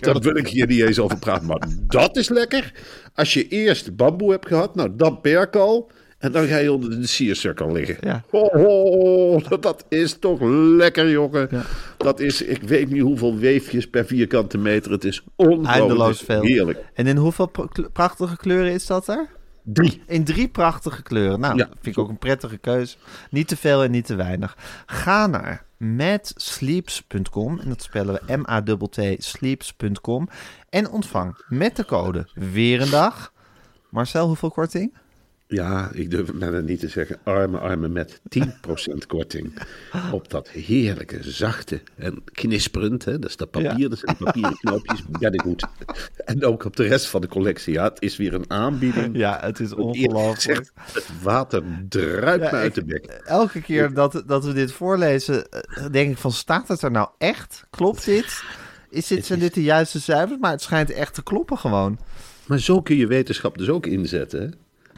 daar 0.00 0.18
wil 0.20 0.36
ik 0.36 0.48
hier 0.48 0.66
niet 0.66 0.80
eens 0.80 0.98
over 0.98 1.18
praten. 1.18 1.46
Maar 1.46 1.68
dat 1.86 2.16
is 2.16 2.28
lekker. 2.28 2.72
Als 3.14 3.34
je 3.34 3.48
eerst 3.48 3.96
bamboe 3.96 4.30
hebt 4.30 4.46
gehad, 4.46 4.74
nou 4.74 4.90
dan 4.96 5.20
perkal. 5.20 5.90
En 6.26 6.32
dan 6.32 6.46
ga 6.46 6.56
je 6.56 6.72
onder 6.72 6.90
de 7.00 7.06
siersukker 7.06 7.72
liggen. 7.72 7.96
Ja. 8.00 8.22
Oh, 8.30 8.54
oh, 8.54 9.48
dat- 9.48 9.62
dat 9.62 9.84
is 9.88 10.18
toch 10.18 10.38
lekker, 10.76 11.10
jongen. 11.10 11.48
Dat 11.96 12.20
is, 12.20 12.42
ik 12.42 12.62
weet 12.62 12.90
niet 12.90 13.02
hoeveel 13.02 13.36
weefjes 13.36 13.90
per 13.90 14.06
vierkante 14.06 14.58
meter. 14.58 14.90
Het 14.92 15.04
is 15.04 15.24
ongelooflijk 15.36 16.18
veel. 16.18 16.42
heerlijk. 16.42 16.84
En 16.94 17.06
in 17.06 17.16
hoeveel 17.16 17.50
prachtige 17.92 18.36
kleuren 18.36 18.72
is 18.72 18.86
dat 18.86 19.08
er? 19.08 19.26
Drie. 19.62 20.02
In 20.06 20.24
drie 20.24 20.48
prachtige 20.48 21.02
kleuren. 21.02 21.40
Nou, 21.40 21.56
Ja. 21.56 21.66
vind 21.80 21.96
ik 21.96 21.98
ook 21.98 22.08
een 22.08 22.18
prettige 22.18 22.56
keus. 22.58 22.98
Niet 23.30 23.48
te 23.48 23.56
veel 23.56 23.82
en 23.82 23.90
niet 23.90 24.06
te 24.06 24.14
weinig. 24.14 24.56
Ga 24.86 25.26
naar 25.26 25.64
matsleeps.com 25.76 27.58
en 27.60 27.68
dat 27.68 27.82
spellen 27.82 28.20
we 28.26 28.36
M-A-T-T 28.36 29.24
sleeps.com 29.24 30.28
en 30.70 30.90
ontvang 30.90 31.44
met 31.48 31.76
de 31.76 31.84
code 31.84 32.28
weer 32.34 32.80
een 32.80 32.90
dag. 32.90 33.32
Marcel, 33.90 34.26
hoeveel 34.26 34.50
korting? 34.50 34.94
Ja, 35.48 35.90
ik 35.92 36.10
durf 36.10 36.26
het 36.26 36.38
bijna 36.38 36.60
niet 36.60 36.80
te 36.80 36.88
zeggen. 36.88 37.18
Arme, 37.22 37.58
arme 37.58 37.88
met 37.88 38.20
10% 38.38 38.42
korting. 39.06 39.52
Op 40.12 40.30
dat 40.30 40.48
heerlijke, 40.48 41.18
zachte 41.22 41.80
en 41.96 42.22
knisperend. 42.32 43.04
Hè? 43.04 43.18
Dat 43.18 43.30
is 43.30 43.36
dat 43.36 43.50
papier, 43.50 43.78
Ja. 43.78 43.88
dat 43.88 43.98
zijn 43.98 44.16
papieren 44.16 44.56
knoopjes. 44.60 45.02
Beddengoed. 45.08 45.66
En 46.24 46.44
ook 46.44 46.64
op 46.64 46.76
de 46.76 46.86
rest 46.86 47.06
van 47.06 47.20
de 47.20 47.28
collectie. 47.28 47.72
Ja, 47.72 47.84
het 47.84 48.02
is 48.02 48.16
weer 48.16 48.34
een 48.34 48.50
aanbieding. 48.50 49.16
Ja, 49.16 49.38
het 49.40 49.60
is 49.60 49.72
ongelooflijk. 49.74 50.70
Het 50.92 51.06
water 51.22 51.62
druipt 51.88 52.44
Ja, 52.44 52.50
me 52.50 52.56
uit 52.56 52.74
de 52.74 52.84
bek. 52.84 53.04
Elke 53.24 53.60
keer 53.60 53.94
dat, 53.94 54.22
dat 54.26 54.44
we 54.44 54.52
dit 54.52 54.72
voorlezen, 54.72 55.48
eh, 55.50 55.86
denk 55.90 56.10
ik 56.10 56.16
van, 56.18 56.32
staat 56.32 56.68
het 56.68 56.82
er 56.82 56.90
nou 56.90 57.08
echt? 57.18 57.64
Klopt 57.70 58.04
dit? 58.04 58.42
Is 58.90 59.06
dit, 59.06 59.26
zijn 59.26 59.38
dit 59.38 59.54
de 59.54 59.62
juiste 59.62 60.00
cijfers? 60.00 60.40
Maar 60.40 60.50
het 60.50 60.62
schijnt 60.62 60.90
echt 60.90 61.14
te 61.14 61.22
kloppen 61.22 61.58
gewoon. 61.58 61.98
Maar 62.46 62.58
zo 62.60 62.82
kun 62.82 62.96
je 62.96 63.06
wetenschap 63.06 63.58
dus 63.58 63.68
ook 63.68 63.86
inzetten. 63.86 64.40
Hè? 64.40 64.48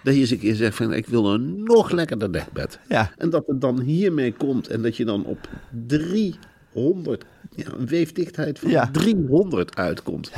Dat 0.02 0.14
je 0.14 0.20
eens 0.20 0.30
een 0.30 0.38
keer 0.38 0.54
zegt 0.54 0.76
van 0.76 0.92
ik 0.92 1.06
wil 1.06 1.32
een 1.32 1.62
nog 1.62 1.90
lekkerder 1.90 2.32
dekbed. 2.32 2.78
Ja. 2.88 3.10
En 3.16 3.30
dat 3.30 3.46
het 3.46 3.60
dan 3.60 3.80
hiermee 3.80 4.32
komt 4.32 4.68
en 4.68 4.82
dat 4.82 4.96
je 4.96 5.04
dan 5.04 5.24
op 5.24 5.48
300, 5.86 7.24
ja, 7.54 7.64
een 7.78 7.86
weefdichtheid 7.86 8.58
van 8.58 8.70
Ja. 8.70 8.90
300 8.92 9.76
uitkomt. 9.76 10.30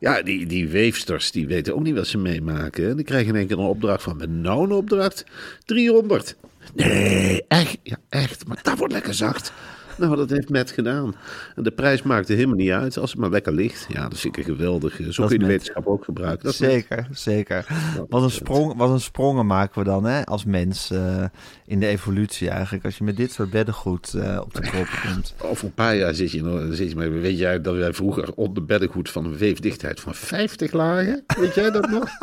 Ja, 0.00 0.22
die, 0.22 0.46
die 0.46 0.68
weefsters 0.68 1.30
die 1.30 1.46
weten 1.46 1.74
ook 1.74 1.82
niet 1.82 1.94
wat 1.94 2.06
ze 2.06 2.18
meemaken. 2.18 2.96
Die 2.96 3.04
krijgen 3.04 3.28
in 3.28 3.36
één 3.36 3.46
keer 3.46 3.58
een 3.58 3.64
opdracht 3.64 4.02
van 4.02 4.16
met 4.16 4.30
nou 4.30 4.64
een 4.64 4.72
opdracht 4.72 5.24
300. 5.64 6.36
Nee, 6.74 7.44
echt, 7.48 7.78
ja, 7.82 7.96
echt. 8.08 8.46
Maar 8.46 8.58
dat 8.62 8.78
wordt 8.78 8.92
lekker 8.92 9.14
zacht. 9.14 9.52
Nou, 9.98 10.16
dat 10.16 10.30
heeft 10.30 10.50
Matt 10.50 10.70
gedaan. 10.70 11.14
En 11.56 11.62
de 11.62 11.70
prijs 11.70 12.02
maakt 12.02 12.28
er 12.28 12.34
helemaal 12.34 12.56
niet 12.56 12.70
uit 12.70 12.98
als 12.98 13.10
het 13.10 13.20
maar 13.20 13.30
lekker 13.30 13.52
ligt. 13.52 13.86
Ja, 13.88 14.08
dat 14.08 14.24
ik 14.24 14.36
een 14.36 14.44
geweldig. 14.44 14.96
Zo 14.96 15.02
is 15.08 15.16
kun 15.16 15.28
je 15.28 15.38
de 15.38 15.46
wetenschap 15.46 15.86
ook 15.86 16.04
gebruiken. 16.04 16.44
Dat 16.44 16.52
is. 16.52 16.58
Zeker, 16.58 17.08
zeker. 17.12 17.66
Wat 18.08 18.22
een, 18.22 18.30
sprong, 18.30 18.76
wat 18.76 18.90
een 18.90 19.00
sprongen 19.00 19.46
maken 19.46 19.78
we 19.78 19.84
dan 19.84 20.04
hè, 20.04 20.24
als 20.24 20.44
mens 20.44 20.90
eh, 20.90 21.24
in 21.66 21.80
de 21.80 21.86
evolutie 21.86 22.48
eigenlijk. 22.48 22.84
Als 22.84 22.98
je 22.98 23.04
met 23.04 23.16
dit 23.16 23.32
soort 23.32 23.50
beddengoed 23.50 24.14
eh, 24.14 24.40
op 24.42 24.54
de 24.54 24.60
proppen 24.60 24.98
komt. 25.12 25.34
Over 25.38 25.64
een 25.64 25.74
paar 25.74 25.96
jaar 25.96 26.14
zit 26.14 26.30
je, 26.30 26.42
nog, 26.42 26.74
zit 26.74 26.90
je 26.90 26.96
maar 26.96 27.10
weet 27.12 27.38
jij 27.38 27.60
dat 27.60 27.74
wij 27.74 27.92
vroeger 27.92 28.32
onder 28.34 28.64
beddengoed 28.64 29.10
van 29.10 29.24
een 29.24 29.36
weefdichtheid 29.36 30.00
van 30.00 30.14
50 30.14 30.72
lagen? 30.72 31.24
Weet 31.38 31.54
jij 31.54 31.70
dat 31.70 31.90
nog? 31.90 32.04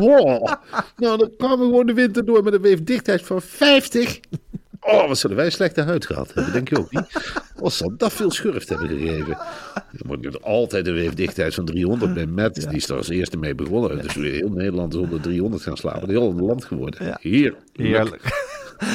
Oh, 0.00 0.52
nou, 0.96 1.18
dan 1.18 1.30
kwamen 1.36 1.58
we 1.58 1.64
gewoon 1.64 1.86
de 1.86 1.92
winter 1.92 2.24
door 2.24 2.42
met 2.42 2.52
een 2.52 2.60
weefdichtheid 2.60 3.22
van 3.22 3.42
50. 3.42 4.20
Oh, 4.84 5.08
wat 5.08 5.18
zullen 5.18 5.36
wij 5.36 5.50
slechte 5.50 5.82
huid 5.82 6.06
gehad 6.06 6.34
hebben, 6.34 6.52
denk 6.52 6.68
je 6.68 6.78
ook 6.78 6.90
niet? 6.92 7.34
Wat 7.56 7.72
zal 7.72 7.92
dat 7.96 8.12
veel 8.12 8.30
schurft 8.30 8.68
hebben 8.68 8.88
gegeven? 8.88 9.36
Er 9.74 10.06
wordt 10.06 10.22
nu 10.22 10.30
altijd 10.40 10.86
een 10.86 10.94
weefdichtheid 10.94 11.54
van 11.54 11.64
300 11.64 12.14
bij 12.14 12.26
Matt. 12.26 12.54
Die 12.68 12.76
is 12.76 12.88
er 12.88 12.96
als 12.96 13.08
eerste 13.08 13.36
mee 13.36 13.54
begonnen. 13.54 14.02
Dus 14.02 14.14
weer 14.14 14.32
heel 14.32 14.50
Nederland 14.50 14.94
is 14.94 15.00
onder 15.00 15.20
300 15.20 15.62
gaan 15.62 15.76
slapen. 15.76 16.08
Heel 16.08 16.30
een 16.30 16.42
land 16.42 16.64
geworden. 16.64 17.06
Ja. 17.06 17.18
Heerlijk. 17.20 17.62
Heerlijk. 17.72 18.50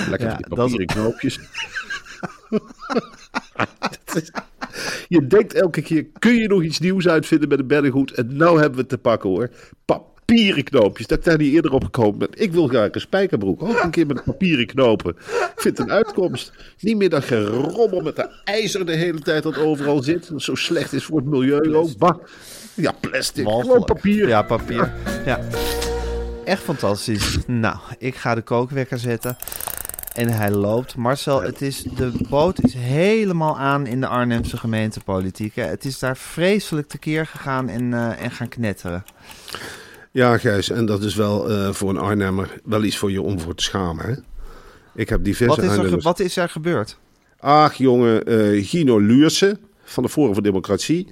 Lekker 0.10 0.28
Ja, 0.28 0.34
met 0.34 0.38
die 0.38 0.48
dat 0.48 0.58
papieren 0.58 0.86
knoopjes. 0.86 1.40
Is- 4.14 4.32
je 5.18 5.28
denkt 5.28 5.54
elke 5.54 5.82
keer, 5.82 6.06
kun 6.20 6.34
je 6.34 6.48
nog 6.48 6.64
iets 6.64 6.80
nieuws 6.80 7.08
uitvinden 7.08 7.50
met 7.50 7.60
een 7.60 7.68
beddengoed? 7.68 8.12
En 8.12 8.36
nou 8.36 8.56
hebben 8.56 8.76
we 8.76 8.80
het 8.82 8.90
te 8.90 8.98
pakken 8.98 9.30
hoor. 9.30 9.50
Papieren 10.28 10.64
knoopjes, 10.64 11.08
dat 11.08 11.18
ik 11.18 11.24
daar 11.24 11.38
niet 11.38 11.54
eerder 11.54 11.72
op 11.72 11.84
gekomen 11.84 12.18
ben. 12.20 12.30
Ik 12.34 12.52
wil 12.52 12.68
graag 12.68 12.90
een 12.92 13.02
spijkerbroek, 13.02 13.64
ook 13.64 13.84
een 13.84 13.92
keer 13.92 14.06
met 14.08 14.24
papieren 14.24 14.66
knopen. 14.66 15.16
Ik 15.16 15.52
vind 15.56 15.78
het 15.78 15.88
een 15.88 15.94
uitkomst. 15.94 16.52
Niet 16.80 16.98
meer 16.98 17.10
dat 17.10 17.24
gerommel 17.24 18.02
met 18.02 18.16
dat 18.16 18.30
ijzer 18.44 18.86
de 18.86 18.96
hele 18.96 19.20
tijd 19.20 19.44
dat 19.44 19.58
overal 19.58 20.04
zit. 20.04 20.30
Dat 20.30 20.42
zo 20.42 20.56
slecht 20.56 20.94
is 20.94 21.04
voor 21.04 21.18
het 21.18 21.26
milieu 21.26 21.76
ook. 21.76 21.98
Bah. 21.98 22.18
Ja, 22.74 22.92
plastic, 22.92 23.48
gewoon 23.48 23.84
papier. 23.84 24.28
Ja, 24.28 24.42
papier. 24.42 24.94
Ja. 25.26 25.40
Echt 26.46 26.62
fantastisch. 26.62 27.38
Nou, 27.46 27.78
ik 27.98 28.16
ga 28.16 28.36
de 28.36 28.42
kookwekker 28.42 28.98
zetten. 28.98 29.38
En 30.14 30.30
hij 30.30 30.52
loopt. 30.52 30.96
Marcel, 30.96 31.42
het 31.42 31.62
is, 31.62 31.82
de 31.84 32.12
boot 32.30 32.64
is 32.64 32.74
helemaal 32.74 33.58
aan 33.60 33.86
in 33.86 34.00
de 34.02 34.08
Arnhemse 34.08 34.58
gemeentepolitiek. 34.58 35.56
hè. 35.56 35.64
Het 35.64 35.86
is 35.86 36.00
daar 36.00 36.18
vreselijk 36.18 36.88
tekeer 36.88 37.26
gegaan 37.26 37.70
en, 37.70 37.94
eh, 37.94 38.24
en 38.24 38.32
gaan 38.32 38.50
knetteren. 38.50 39.04
Ja, 40.18 40.38
Gijs, 40.38 40.70
en 40.70 40.86
dat 40.86 41.04
is 41.04 41.16
wel 41.16 41.50
eh, 41.50 41.72
voor 41.72 41.90
een 41.90 41.98
Arnhemmer 41.98 42.60
wel 42.64 42.84
iets 42.84 42.98
voor 42.98 43.12
je 43.12 43.22
om 43.22 43.40
voor 43.40 43.56
te 43.56 43.64
schamen. 43.64 44.06
Hè? 44.06 44.14
Ik 44.96 45.10
heb 45.10 45.24
diverse 45.24 45.62
Wat 45.62 45.72
is, 45.72 45.92
er, 45.92 46.02
wat 46.02 46.20
is 46.20 46.38
er 46.38 46.50
gebeurd? 46.50 46.98
Ach, 47.40 47.74
jongen, 47.74 48.26
eh, 48.26 48.66
Gino 48.66 49.00
Luursen 49.00 49.60
van 49.84 50.04
de 50.04 50.10
Forum 50.10 50.34
voor 50.34 50.44
Democratie. 50.44 51.08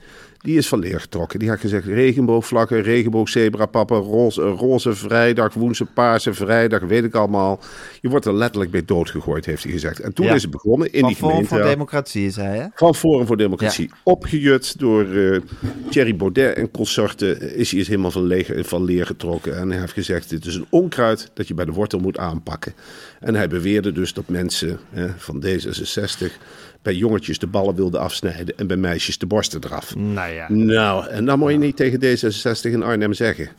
Die 0.45 0.57
is 0.57 0.67
van 0.67 0.79
leer 0.79 0.99
getrokken. 0.99 1.39
Die 1.39 1.49
had 1.49 1.59
gezegd: 1.59 1.85
regenboogvlakken, 1.85 2.81
regenboogzebrapappen, 2.81 3.97
roze, 3.97 4.41
roze 4.41 4.93
vrijdag, 4.93 5.53
woensdag, 5.53 5.93
paarse 5.93 6.33
vrijdag, 6.33 6.81
weet 6.81 7.03
ik 7.03 7.15
allemaal. 7.15 7.59
Je 8.01 8.09
wordt 8.09 8.25
er 8.25 8.33
letterlijk 8.33 8.71
mee 8.71 8.85
doodgegooid, 8.85 9.45
heeft 9.45 9.63
hij 9.63 9.71
gezegd. 9.71 9.99
En 9.99 10.13
toen 10.13 10.25
Ja. 10.25 10.33
is 10.33 10.41
het 10.41 10.51
begonnen 10.51 10.93
in 10.93 10.99
Van 10.99 11.07
die 11.09 11.17
Forum 11.17 11.35
voor 11.35 11.47
gemeente. 11.47 11.69
Democratie 11.69 12.25
is 12.25 12.35
hij, 12.35 12.57
hè? 12.57 12.65
Van 12.73 12.95
Forum 12.95 13.25
voor 13.25 13.37
Democratie. 13.37 13.89
Opgejut 14.03 14.79
door 14.79 15.05
eh, 15.05 15.39
Thierry 15.89 16.15
Baudet 16.15 16.55
en 16.55 16.71
consorten 16.71 17.55
is 17.55 17.69
hij 17.69 17.79
eens 17.79 17.87
helemaal 17.87 18.11
van, 18.11 18.23
leeg, 18.23 18.51
van 18.55 18.83
leer 18.83 19.05
getrokken. 19.05 19.57
En 19.57 19.69
hij 19.69 19.79
heeft 19.79 19.93
gezegd, 19.93 20.29
dit 20.29 20.45
is 20.45 20.55
een 20.55 20.67
onkruid 20.69 21.31
dat 21.33 21.47
je 21.47 21.53
bij 21.53 21.65
de 21.65 21.71
wortel 21.71 21.99
moet 21.99 22.17
aanpakken. 22.17 22.73
En 23.19 23.35
hij 23.35 23.47
beweerde 23.47 23.91
dus 23.91 24.13
dat 24.13 24.27
mensen 24.27 24.79
van 25.17 25.43
D66 25.45 26.31
bij 26.85 26.95
jongetjes 26.95 27.39
de 27.39 27.47
ballen 27.47 27.75
wilden 27.75 27.99
afsnijden 27.99 28.57
en 28.57 28.67
bij 28.67 28.77
meisjes 28.77 29.17
de 29.17 29.25
borsten 29.25 29.63
eraf. 29.63 29.95
Nou 29.95 30.33
ja. 30.33 30.51
Nou, 30.51 31.07
en 31.07 31.25
dat 31.25 31.37
moet 31.37 31.51
je 31.51 31.57
niet 31.57 31.75
tegen 31.75 31.99
D66 31.99 32.71
in 32.71 32.83
Arnhem 32.83 33.13
zeggen. 33.13 33.49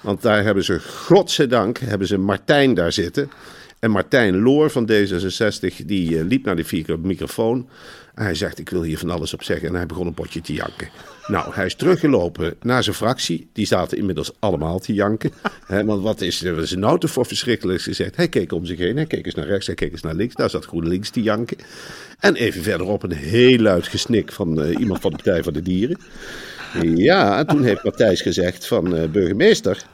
Want 0.00 0.22
daar 0.22 0.44
hebben 0.44 0.64
ze, 0.64 0.80
godzijdank, 0.80 1.78
hebben 1.78 2.06
ze 2.06 2.18
Martijn 2.18 2.74
daar 2.74 2.92
zitten. 2.92 3.30
En 3.78 3.90
Martijn 3.90 4.42
Loor 4.42 4.70
van 4.70 4.90
D66, 4.90 5.84
die 5.86 6.18
eh, 6.18 6.24
liep 6.24 6.44
naar 6.44 6.56
de 6.56 6.98
microfoon. 7.02 7.68
Hij 8.14 8.34
zegt, 8.34 8.58
ik 8.58 8.68
wil 8.68 8.82
hier 8.82 8.98
van 8.98 9.10
alles 9.10 9.34
op 9.34 9.42
zeggen. 9.42 9.68
En 9.68 9.74
hij 9.74 9.86
begon 9.86 10.06
een 10.06 10.14
potje 10.14 10.40
te 10.40 10.52
janken. 10.52 10.88
Nou, 11.26 11.54
hij 11.54 11.66
is 11.66 11.74
teruggelopen 11.74 12.54
naar 12.62 12.82
zijn 12.82 12.96
fractie. 12.96 13.48
Die 13.52 13.66
zaten 13.66 13.98
inmiddels 13.98 14.32
allemaal 14.38 14.78
te 14.78 14.92
janken. 14.92 15.32
Want 15.84 16.02
wat 16.02 16.20
is, 16.20 16.44
er 16.44 16.78
nou 16.78 16.98
te 16.98 17.08
voor 17.08 17.26
verschrikkelijks 17.26 17.82
gezegd? 17.82 18.16
Hij 18.16 18.28
keek 18.28 18.52
om 18.52 18.64
zich 18.64 18.78
heen, 18.78 18.96
hij 18.96 19.06
keek 19.06 19.26
eens 19.26 19.34
naar 19.34 19.46
rechts, 19.46 19.66
hij 19.66 19.74
keek 19.74 19.92
eens 19.92 20.02
naar 20.02 20.14
links. 20.14 20.34
Daar 20.34 20.50
zat 20.50 20.64
GroenLinks 20.64 21.10
te 21.10 21.22
janken. 21.22 21.56
En 22.18 22.34
even 22.34 22.62
verderop 22.62 23.02
een 23.02 23.12
heel 23.12 23.58
luid 23.58 23.86
gesnik 23.86 24.32
van 24.32 24.62
eh, 24.62 24.78
iemand 24.80 25.00
van 25.00 25.10
de 25.10 25.16
Partij 25.16 25.42
van 25.42 25.52
de 25.52 25.62
Dieren. 25.62 25.98
Ja, 26.82 27.38
en 27.38 27.46
toen 27.46 27.64
heeft 27.64 27.84
Matthijs 27.84 28.20
gezegd 28.20 28.66
van 28.66 28.96
eh, 28.96 29.08
burgemeester, 29.08 29.84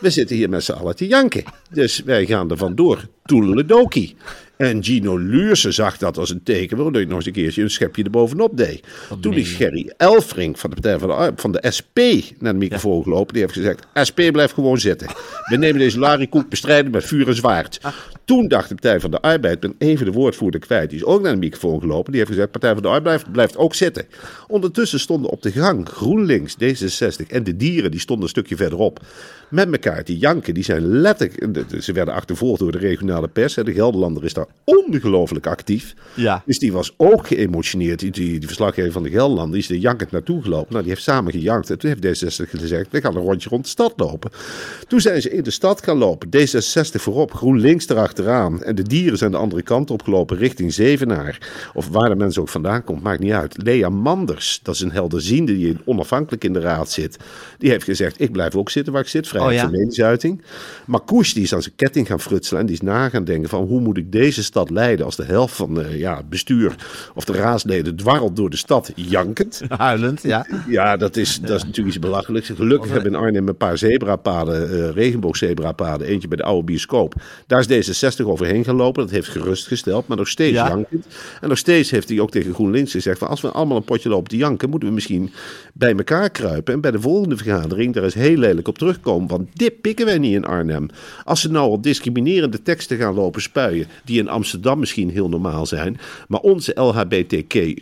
we 0.00 0.10
zitten 0.10 0.36
hier 0.36 0.48
met 0.48 0.64
z'n 0.64 0.72
allen 0.72 0.96
te 0.96 1.06
janken. 1.06 1.44
Dus 1.70 2.02
wij 2.02 2.26
gaan 2.26 2.50
er 2.50 2.56
vandoor. 2.56 3.08
Toedeledokie. 3.24 4.16
En 4.56 4.84
Gino 4.84 5.16
Luurse 5.16 5.70
zag 5.70 5.98
dat 5.98 6.18
als 6.18 6.30
een 6.30 6.42
teken 6.42 6.76
waardoor 6.76 7.00
je 7.00 7.06
nog 7.06 7.16
eens 7.16 7.26
een 7.26 7.32
keertje 7.32 7.62
een 7.62 7.70
schepje 7.70 8.04
erbovenop 8.04 8.56
deed. 8.56 8.86
Toen 9.20 9.34
is 9.34 9.52
Gerry 9.52 9.92
Elfrink 9.96 10.58
van 10.58 10.70
de 10.70 10.80
Partij 10.80 10.98
van 10.98 11.08
de, 11.08 11.32
van 11.36 11.52
de 11.52 11.70
SP 11.76 11.98
naar 12.38 12.52
de 12.52 12.58
microfoon 12.58 13.02
gelopen. 13.02 13.32
Die 13.32 13.42
heeft 13.42 13.54
gezegd, 13.54 13.86
SP 14.08 14.20
blijft 14.32 14.54
gewoon 14.54 14.78
zitten. 14.78 15.08
We 15.44 15.56
nemen 15.56 15.78
deze 15.78 15.98
larikoek 15.98 16.48
bestrijden 16.48 16.90
met 16.90 17.04
vuur 17.04 17.28
en 17.28 17.34
zwaard. 17.34 17.80
Toen 18.24 18.48
dacht 18.48 18.68
de 18.68 18.74
Partij 18.74 19.00
van 19.00 19.10
de 19.10 19.20
Arbeid, 19.20 19.54
ik 19.54 19.60
ben 19.60 19.74
even 19.78 20.06
de 20.06 20.12
woordvoerder 20.12 20.60
kwijt, 20.60 20.90
die 20.90 20.98
is 20.98 21.04
ook 21.04 21.22
naar 21.22 21.32
de 21.32 21.38
microfoon 21.38 21.80
gelopen. 21.80 22.10
Die 22.12 22.20
heeft 22.20 22.32
gezegd, 22.32 22.50
Partij 22.50 22.72
van 22.72 22.82
de 22.82 22.88
Arbeid 22.88 23.04
blijft, 23.04 23.32
blijft 23.32 23.56
ook 23.56 23.74
zitten. 23.74 24.04
Ondertussen 24.46 25.00
stonden 25.00 25.30
op 25.30 25.42
de 25.42 25.52
gang 25.52 25.88
GroenLinks, 25.88 26.54
D66 26.54 27.26
en 27.28 27.44
de 27.44 27.56
dieren, 27.56 27.90
die 27.90 28.00
stonden 28.00 28.24
een 28.24 28.30
stukje 28.30 28.56
verderop. 28.56 29.00
Met 29.48 29.72
elkaar 29.72 30.04
te 30.04 30.18
janken. 30.18 30.54
Die 30.54 30.64
zijn 30.64 30.86
letterlijk, 30.86 31.64
ze 31.80 31.92
werden 31.92 32.14
achtervolgd 32.14 32.60
door 32.60 32.72
de 32.72 32.78
regionale 32.78 33.28
pers. 33.28 33.54
De 33.54 33.72
Gelderlander 33.72 34.24
is 34.24 34.32
daar 34.32 34.45
ongelooflijk 34.66 35.46
actief. 35.46 35.94
Ja. 36.14 36.42
Dus 36.46 36.58
die 36.58 36.72
was 36.72 36.94
ook 36.96 37.26
geëmotioneerd. 37.26 37.98
Die, 37.98 38.10
die, 38.10 38.38
die 38.38 38.46
verslaggever 38.46 38.92
van 38.92 39.02
de 39.02 39.10
Gelderland, 39.10 39.52
die 39.52 39.60
is 39.60 39.70
er 39.70 39.76
jankend 39.76 40.10
naartoe 40.10 40.42
gelopen. 40.42 40.68
Nou, 40.70 40.82
die 40.82 40.92
heeft 40.92 41.04
samen 41.04 41.32
gejankt. 41.32 41.70
En 41.70 41.78
toen 41.78 41.94
heeft 41.96 42.24
D66 42.24 42.50
gezegd, 42.50 42.90
we 42.90 43.00
gaan 43.00 43.16
een 43.16 43.22
rondje 43.22 43.48
rond 43.48 43.64
de 43.64 43.70
stad 43.70 43.92
lopen. 43.96 44.30
Toen 44.88 45.00
zijn 45.00 45.22
ze 45.22 45.30
in 45.30 45.42
de 45.42 45.50
stad 45.50 45.82
gaan 45.82 45.96
lopen. 45.96 46.28
D66 46.28 47.00
voorop, 47.00 47.32
GroenLinks 47.32 47.88
erachteraan. 47.88 48.62
En 48.62 48.74
de 48.74 48.82
dieren 48.82 49.18
zijn 49.18 49.30
de 49.30 49.36
andere 49.36 49.62
kant 49.62 49.90
opgelopen 49.90 50.36
richting 50.36 50.72
Zevenaar. 50.72 51.38
Of 51.74 51.88
waar 51.88 52.08
de 52.08 52.16
mensen 52.16 52.42
ook 52.42 52.48
vandaan 52.48 52.84
komt, 52.84 53.02
maakt 53.02 53.20
niet 53.20 53.32
uit. 53.32 53.62
Lea 53.62 53.88
Manders, 53.88 54.60
dat 54.62 54.74
is 54.74 54.80
een 54.80 54.92
helderziende 54.92 55.54
die 55.56 55.76
onafhankelijk 55.84 56.44
in 56.44 56.52
de 56.52 56.60
raad 56.60 56.90
zit. 56.90 57.16
Die 57.58 57.70
heeft 57.70 57.84
gezegd, 57.84 58.20
ik 58.20 58.32
blijf 58.32 58.54
ook 58.54 58.70
zitten 58.70 58.92
waar 58.92 59.02
ik 59.02 59.08
zit. 59.08 59.28
Vrijheid 59.28 59.54
Oh 59.54 59.58
ja? 59.60 59.64
van 59.68 59.76
meningsuiting. 59.76 60.42
Maar 60.86 61.00
Koes, 61.00 61.34
die 61.34 61.42
is 61.42 61.54
aan 61.54 61.62
zijn 61.62 61.74
ketting 61.76 62.06
gaan 62.06 62.20
frutselen. 62.20 62.60
En 62.60 62.66
die 62.66 62.74
is 62.74 62.80
na 62.80 63.08
gaan 63.08 63.24
denken 63.24 63.48
van, 63.48 63.66
hoe 63.66 63.80
moet 63.80 63.96
ik 63.96 64.12
deze 64.12 64.35
stad 64.42 64.70
leiden 64.70 65.04
als 65.04 65.16
de 65.16 65.24
helft 65.24 65.54
van 65.54 65.80
eh, 65.82 65.98
ja, 65.98 66.16
het 66.16 66.28
bestuur 66.28 66.74
of 67.14 67.24
de 67.24 67.32
raadsleden 67.32 67.96
dwarrelt 67.96 68.36
door 68.36 68.50
de 68.50 68.56
stad 68.56 68.92
jankend. 68.94 69.62
Huilend, 69.68 70.22
ja. 70.22 70.46
Ja, 70.68 70.96
dat 70.96 71.16
is, 71.16 71.40
dat 71.40 71.56
is 71.56 71.62
natuurlijk 71.64 71.96
iets 71.96 71.98
belachelijks. 72.06 72.48
Gelukkig 72.48 72.90
hebben 72.90 73.10
we 73.10 73.16
in 73.16 73.24
Arnhem 73.24 73.48
een 73.48 73.56
paar 73.56 73.78
zebrapaden, 73.78 74.70
eh 74.70 74.90
regenboogzebrapaden. 74.90 76.06
Eentje 76.06 76.28
bij 76.28 76.36
de 76.36 76.42
oude 76.42 76.64
bioscoop. 76.64 77.14
Daar 77.46 77.64
is 77.68 77.90
D66 77.90 78.24
overheen 78.24 78.64
gelopen. 78.64 79.02
Dat 79.02 79.12
heeft 79.12 79.28
gerustgesteld, 79.28 80.06
maar 80.08 80.16
nog 80.16 80.28
steeds 80.28 80.54
Ja. 80.54 80.68
jankend. 80.68 81.06
En 81.40 81.48
nog 81.48 81.58
steeds 81.58 81.90
heeft 81.90 82.08
hij 82.08 82.20
ook 82.20 82.30
tegen 82.30 82.54
GroenLinks 82.54 82.90
gezegd... 82.90 83.18
Van 83.18 83.28
als 83.28 83.40
we 83.40 83.50
allemaal 83.50 83.76
een 83.76 83.84
potje 83.84 84.08
lopen 84.08 84.28
te 84.28 84.36
janken... 84.36 84.70
moeten 84.70 84.88
we 84.88 84.94
misschien 84.94 85.30
bij 85.74 85.94
elkaar 85.94 86.30
kruipen... 86.30 86.74
en 86.74 86.80
bij 86.80 86.90
de 86.90 87.00
volgende 87.00 87.36
vergadering 87.36 87.94
daar 87.94 88.04
eens 88.04 88.14
heel 88.14 88.36
lelijk 88.36 88.68
op 88.68 88.78
terugkomen. 88.78 89.28
Want 89.28 89.48
dit 89.52 89.80
pikken 89.80 90.06
wij 90.06 90.18
niet 90.18 90.34
in 90.34 90.44
Arnhem. 90.44 90.86
Als 91.24 91.40
ze 91.40 91.50
nou 91.50 91.70
al 91.70 91.80
discriminerende 91.80 92.62
teksten 92.62 92.96
gaan 92.96 93.14
lopen 93.14 93.42
spuien... 93.42 93.86
die 94.04 94.18
in 94.18 94.25
Amsterdam 94.28 94.78
misschien 94.78 95.10
heel 95.10 95.28
normaal 95.28 95.66
zijn... 95.66 95.98
maar 96.28 96.40
onze 96.40 96.72
LHBTQ 96.74 97.78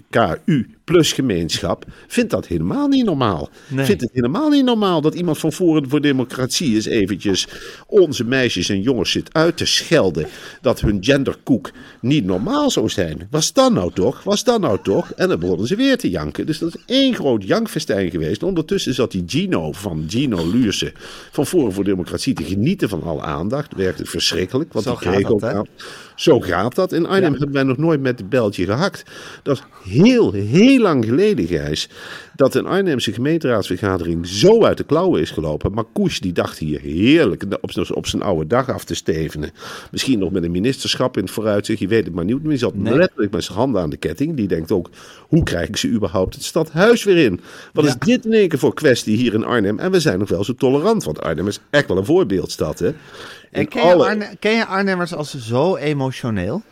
plus 0.84 1.12
gemeenschap 1.12 1.84
vindt 2.06 2.30
dat 2.30 2.46
helemaal 2.46 2.88
niet 2.88 3.04
normaal. 3.04 3.48
Nee. 3.68 3.84
Vindt 3.84 4.00
het 4.00 4.10
helemaal 4.12 4.48
niet 4.48 4.64
normaal 4.64 5.00
dat 5.00 5.14
iemand 5.14 5.38
van 5.38 5.52
Forum 5.52 5.88
voor 5.88 6.00
Democratie 6.00 6.74
eens 6.74 6.84
eventjes 6.84 7.46
onze 7.86 8.24
meisjes 8.24 8.68
en 8.68 8.80
jongens 8.80 9.10
zit 9.10 9.34
uit 9.34 9.56
te 9.56 9.66
schelden 9.66 10.26
dat 10.60 10.80
hun 10.80 10.98
genderkoek 11.00 11.70
niet 12.00 12.24
normaal 12.24 12.70
zou 12.70 12.88
zijn. 12.88 13.26
Was 13.30 13.52
dat 13.52 13.72
nou 13.72 13.92
toch? 13.92 14.22
Was 14.22 14.44
dat 14.44 14.60
nou 14.60 14.78
toch? 14.82 15.12
En 15.12 15.28
dan 15.28 15.38
begonnen 15.38 15.66
ze 15.66 15.76
weer 15.76 15.96
te 15.96 16.10
janken. 16.10 16.46
Dus 16.46 16.58
dat 16.58 16.74
is 16.74 16.82
één 16.86 17.14
groot 17.14 17.44
jankfestijn 17.44 18.10
geweest. 18.10 18.42
Ondertussen 18.42 18.94
zat 18.94 19.10
die 19.10 19.24
Gino 19.26 19.72
van 19.72 20.04
Gino 20.08 20.50
Luurse 20.50 20.92
van 21.30 21.46
Forum 21.46 21.72
voor 21.72 21.84
Democratie 21.84 22.34
te 22.34 22.44
genieten 22.44 22.88
van 22.88 23.02
alle 23.02 23.22
aandacht. 23.22 23.74
Werkte 23.76 24.04
verschrikkelijk. 24.04 24.72
Want 24.72 24.84
Zo 24.84 24.90
die 24.90 25.00
gaat 25.00 25.12
kreeg 25.12 25.26
dat, 25.26 25.32
ook 25.32 25.42
aan. 25.42 25.66
Zo 26.16 26.40
gaat 26.40 26.74
dat. 26.74 26.92
In 26.92 27.06
Arnhem 27.06 27.32
hebben 27.32 27.52
wij 27.52 27.62
nog 27.62 27.76
nooit 27.76 28.00
met 28.00 28.18
het 28.18 28.28
beltje 28.28 28.64
gehakt. 28.64 29.02
Dat 29.42 29.56
is 29.56 29.92
heel, 29.92 30.32
heel 30.32 30.73
lang 30.80 31.04
geleden, 31.04 31.46
Gijs. 31.46 31.88
Dat 32.36 32.54
een 32.54 32.66
Arnhemse 32.66 33.12
gemeenteraadsvergadering 33.12 34.26
zo 34.26 34.64
uit 34.64 34.76
de 34.76 34.84
klauwen 34.84 35.20
is 35.20 35.30
gelopen. 35.30 35.72
Maar 35.72 35.84
Koes 35.92 36.20
die 36.20 36.32
dacht 36.32 36.58
hier 36.58 36.80
heerlijk 36.80 37.44
op, 37.60 37.72
zijn- 37.72 37.94
op 37.94 38.06
zijn 38.06 38.22
oude 38.22 38.46
dag 38.46 38.70
af 38.70 38.84
te 38.84 38.94
stevenen. 38.94 39.50
Misschien 39.90 40.18
nog 40.18 40.30
met 40.30 40.42
een 40.44 40.50
ministerschap 40.50 41.16
in 41.16 41.22
het 41.22 41.32
vooruitzicht. 41.32 41.78
Je 41.80 41.88
weet 41.88 42.04
het 42.04 42.14
maar 42.14 42.24
niet. 42.24 42.40
Maar 42.40 42.48
die 42.48 42.58
zat 42.58 42.74
Nee. 42.74 42.94
letterlijk 42.96 43.32
met 43.32 43.44
zijn 43.44 43.58
handen 43.58 43.82
aan 43.82 43.90
de 43.90 43.96
ketting. 43.96 44.36
Die 44.36 44.48
denkt 44.48 44.72
ook, 44.72 44.90
hoe 45.28 45.42
krijg 45.42 45.68
ik 45.68 45.76
ze 45.76 45.88
überhaupt 45.88 46.34
het 46.34 46.44
stadhuis 46.44 47.04
weer 47.04 47.16
in? 47.16 47.40
Wat 47.72 47.84
Ja. 47.84 47.90
is 47.90 47.96
dit 48.06 48.24
in 48.24 48.32
één 48.32 48.48
keer 48.48 48.58
voor 48.58 48.74
kwestie 48.74 49.16
hier 49.16 49.34
in 49.34 49.44
Arnhem? 49.44 49.78
En 49.78 49.90
we 49.90 50.00
zijn 50.00 50.18
nog 50.18 50.28
wel 50.28 50.44
zo 50.44 50.54
tolerant. 50.54 51.04
Want 51.04 51.20
Arnhem 51.20 51.46
is 51.48 51.60
echt 51.70 51.88
wel 51.88 51.96
een 51.96 52.04
voorbeeldstad, 52.04 52.78
hè? 52.78 52.90
En 53.50 53.68
ken 53.68 53.86
je, 53.86 54.26
ken 54.38 54.52
je 54.56 54.66
Arnhemmers 54.66 55.14
als 55.14 55.34
zo 55.38 55.76
emotioneel? 55.76 56.62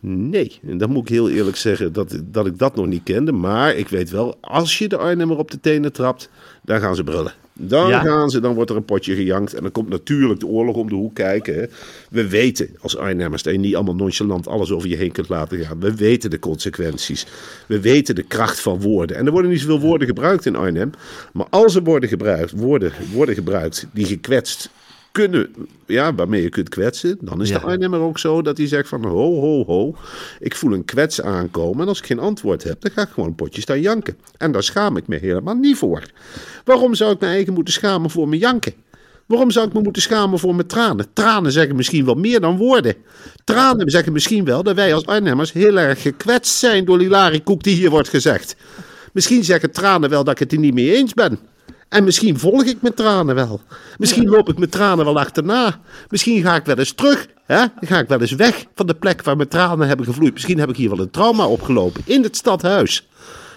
Nee, 0.00 0.58
en 0.66 0.78
dan 0.78 0.90
moet 0.90 1.02
ik 1.02 1.08
heel 1.08 1.30
eerlijk 1.30 1.56
zeggen 1.56 1.92
dat, 1.92 2.20
dat 2.24 2.46
ik 2.46 2.58
dat 2.58 2.76
nog 2.76 2.86
niet 2.86 3.02
kende. 3.02 3.32
Maar 3.32 3.74
ik 3.74 3.88
weet 3.88 4.10
wel, 4.10 4.38
als 4.40 4.78
je 4.78 4.88
de 4.88 4.96
Arnhemmer 4.96 5.38
op 5.38 5.50
de 5.50 5.60
tenen 5.60 5.92
trapt, 5.92 6.30
dan 6.62 6.80
gaan 6.80 6.94
ze 6.96 7.04
brullen. 7.04 7.32
Dan 7.52 7.88
Ja. 7.88 8.00
gaan 8.00 8.30
ze, 8.30 8.40
dan 8.40 8.54
wordt 8.54 8.70
er 8.70 8.76
een 8.76 8.84
potje 8.84 9.14
gejankt. 9.14 9.54
En 9.54 9.62
dan 9.62 9.72
komt 9.72 9.88
natuurlijk 9.88 10.40
de 10.40 10.46
oorlog 10.46 10.76
om 10.76 10.88
de 10.88 10.94
hoek 10.94 11.14
kijken. 11.14 11.54
Hè. 11.54 11.64
We 12.10 12.28
weten 12.28 12.68
als 12.80 12.96
Arnhemmers 12.96 13.42
dat 13.42 13.52
je 13.52 13.58
niet 13.58 13.74
allemaal 13.74 13.94
nonchalant 13.94 14.46
alles 14.46 14.70
over 14.72 14.88
je 14.88 14.96
heen 14.96 15.12
kunt 15.12 15.28
laten 15.28 15.58
gaan. 15.58 15.80
We 15.80 15.94
weten 15.94 16.30
de 16.30 16.38
consequenties. 16.38 17.26
We 17.66 17.80
weten 17.80 18.14
de 18.14 18.22
kracht 18.22 18.60
van 18.60 18.80
woorden. 18.80 19.16
En 19.16 19.26
er 19.26 19.32
worden 19.32 19.50
niet 19.50 19.60
zoveel 19.60 19.80
woorden 19.80 20.06
gebruikt 20.06 20.46
in 20.46 20.56
Arnhem. 20.56 20.90
Maar 21.32 21.46
als 21.50 21.74
er 21.74 21.82
worden 21.82 22.08
gebruikt, 22.08 22.50
woorden 22.50 22.92
worden 23.12 23.34
gebruikt 23.34 23.86
die 23.92 24.06
gekwetst 24.06 24.70
kunnen, 25.12 25.54
ja, 25.86 26.14
waarmee 26.14 26.42
je 26.42 26.48
kunt 26.48 26.68
kwetsen, 26.68 27.18
dan 27.20 27.40
is 27.42 27.48
Ja. 27.48 27.58
de 27.58 27.64
Arnhemmer 27.64 28.00
ook 28.00 28.18
zo 28.18 28.42
dat 28.42 28.56
hij 28.56 28.66
zegt 28.66 28.88
van 28.88 29.04
ho, 29.04 29.40
ho, 29.40 29.64
ho, 29.64 29.94
ik 30.38 30.56
voel 30.56 30.72
een 30.72 30.84
kwets 30.84 31.22
aankomen 31.22 31.82
en 31.82 31.88
als 31.88 31.98
ik 31.98 32.06
geen 32.06 32.18
antwoord 32.18 32.62
heb, 32.64 32.80
dan 32.80 32.90
ga 32.90 33.02
ik 33.02 33.08
gewoon 33.08 33.28
een 33.28 33.34
potje 33.34 33.60
staan 33.60 33.80
janken. 33.80 34.16
En 34.36 34.52
daar 34.52 34.62
schaam 34.62 34.96
ik 34.96 35.06
me 35.06 35.16
helemaal 35.16 35.54
niet 35.54 35.76
voor. 35.76 36.02
Waarom 36.64 36.94
zou 36.94 37.12
ik 37.12 37.20
me 37.20 37.26
eigen 37.26 37.52
moeten 37.52 37.74
schamen 37.74 38.10
voor 38.10 38.28
mijn 38.28 38.40
janken? 38.40 38.74
Waarom 39.26 39.50
zou 39.50 39.66
ik 39.66 39.72
me 39.72 39.80
moeten 39.82 40.02
schamen 40.02 40.38
voor 40.38 40.54
mijn 40.54 40.66
tranen? 40.66 41.06
Tranen 41.12 41.52
zeggen 41.52 41.76
misschien 41.76 42.04
wel 42.04 42.14
meer 42.14 42.40
dan 42.40 42.56
woorden. 42.56 42.94
Tranen 43.44 43.90
zeggen 43.90 44.12
misschien 44.12 44.44
wel 44.44 44.62
dat 44.62 44.74
wij 44.74 44.94
als 44.94 45.06
Arnhemmers 45.06 45.52
heel 45.52 45.78
erg 45.78 46.02
gekwetst 46.02 46.54
zijn 46.54 46.84
door 46.84 46.98
die 46.98 47.08
larikoek 47.08 47.62
die 47.62 47.74
hier 47.76 47.90
wordt 47.90 48.08
gezegd. 48.08 48.56
Misschien 49.12 49.44
zeggen 49.44 49.70
tranen 49.70 50.10
wel 50.10 50.24
dat 50.24 50.32
ik 50.32 50.38
het 50.40 50.52
er 50.52 50.58
niet 50.58 50.74
mee 50.74 50.94
eens 50.94 51.14
ben. 51.14 51.38
En 51.90 52.04
misschien 52.04 52.38
volg 52.38 52.64
ik 52.64 52.82
mijn 52.82 52.94
tranen 52.94 53.34
wel. 53.34 53.60
Misschien 53.98 54.28
loop 54.28 54.48
ik 54.48 54.58
mijn 54.58 54.70
tranen 54.70 55.04
wel 55.04 55.18
achterna. 55.18 55.80
Misschien 56.08 56.42
ga 56.42 56.54
ik 56.54 56.64
wel 56.64 56.76
eens 56.76 56.92
terug. 56.92 57.26
Hè? 57.46 57.64
Ga 57.80 57.98
ik 57.98 58.08
wel 58.08 58.20
eens 58.20 58.32
weg 58.32 58.64
van 58.74 58.86
de 58.86 58.94
plek 58.94 59.22
waar 59.22 59.36
mijn 59.36 59.48
tranen 59.48 59.88
hebben 59.88 60.06
gevloeid. 60.06 60.32
Misschien 60.32 60.58
heb 60.58 60.68
ik 60.68 60.76
hier 60.76 60.88
wel 60.88 60.98
een 60.98 61.10
trauma 61.10 61.46
opgelopen 61.46 62.02
in 62.04 62.22
het 62.22 62.36
stadhuis. 62.36 63.08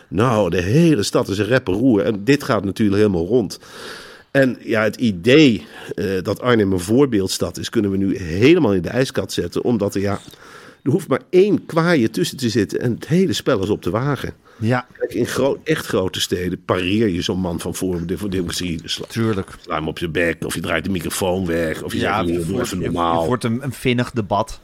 Nou, 0.07 0.49
de 0.49 0.61
hele 0.61 1.03
stad 1.03 1.27
is 1.27 1.37
een 1.37 1.47
rapperoer. 1.47 2.01
En 2.01 2.23
dit 2.23 2.43
gaat 2.43 2.63
natuurlijk 2.63 2.97
helemaal 2.97 3.25
rond. 3.25 3.59
En 4.31 4.57
ja, 4.59 4.83
het 4.83 4.95
idee 4.95 5.65
eh, 5.95 6.05
dat 6.21 6.41
Arnhem 6.41 6.71
een 6.73 6.79
voorbeeldstad 6.79 7.57
is, 7.57 7.69
kunnen 7.69 7.91
we 7.91 7.97
nu 7.97 8.17
helemaal 8.17 8.73
in 8.73 8.81
de 8.81 8.89
ijskat 8.89 9.31
zetten. 9.31 9.63
Omdat 9.63 9.95
er 9.95 10.01
ja, 10.01 10.19
er 10.83 10.91
hoeft 10.91 11.07
maar 11.07 11.21
één 11.29 11.65
kwaaie 11.65 12.09
tussen 12.09 12.37
te 12.37 12.49
zitten 12.49 12.79
en 12.79 12.91
het 12.91 13.07
hele 13.07 13.33
spel 13.33 13.63
is 13.63 13.69
op 13.69 13.83
de 13.83 13.89
wagen. 13.89 14.33
Ja, 14.59 14.87
Kijk, 14.97 15.13
in 15.13 15.25
gro- 15.27 15.61
echt 15.63 15.85
grote 15.85 16.19
steden 16.21 16.63
pareer 16.65 17.07
je 17.09 17.21
zo'n 17.21 17.39
man 17.39 17.59
van 17.59 17.75
Forum 17.75 18.05
voor 18.17 18.29
Democratie. 18.29 18.81
Sla, 18.83 19.05
tuurlijk. 19.09 19.49
sla 19.61 19.75
hem 19.75 19.87
op 19.87 19.97
je 19.99 20.09
bek, 20.09 20.45
of 20.45 20.53
je 20.55 20.61
draait 20.61 20.83
de 20.83 20.89
microfoon 20.89 21.45
weg, 21.45 21.83
of 21.83 21.93
je 21.93 21.99
Ja, 21.99 22.23
zegt, 22.23 22.35
het 22.37 22.45
doe 22.45 22.53
wordt, 22.53 22.65
even 22.65 22.83
het 22.83 22.93
normaal. 22.93 23.25
wordt 23.25 23.43
een, 23.43 23.63
een 23.63 23.71
vinnig 23.73 24.11
debat. 24.11 24.59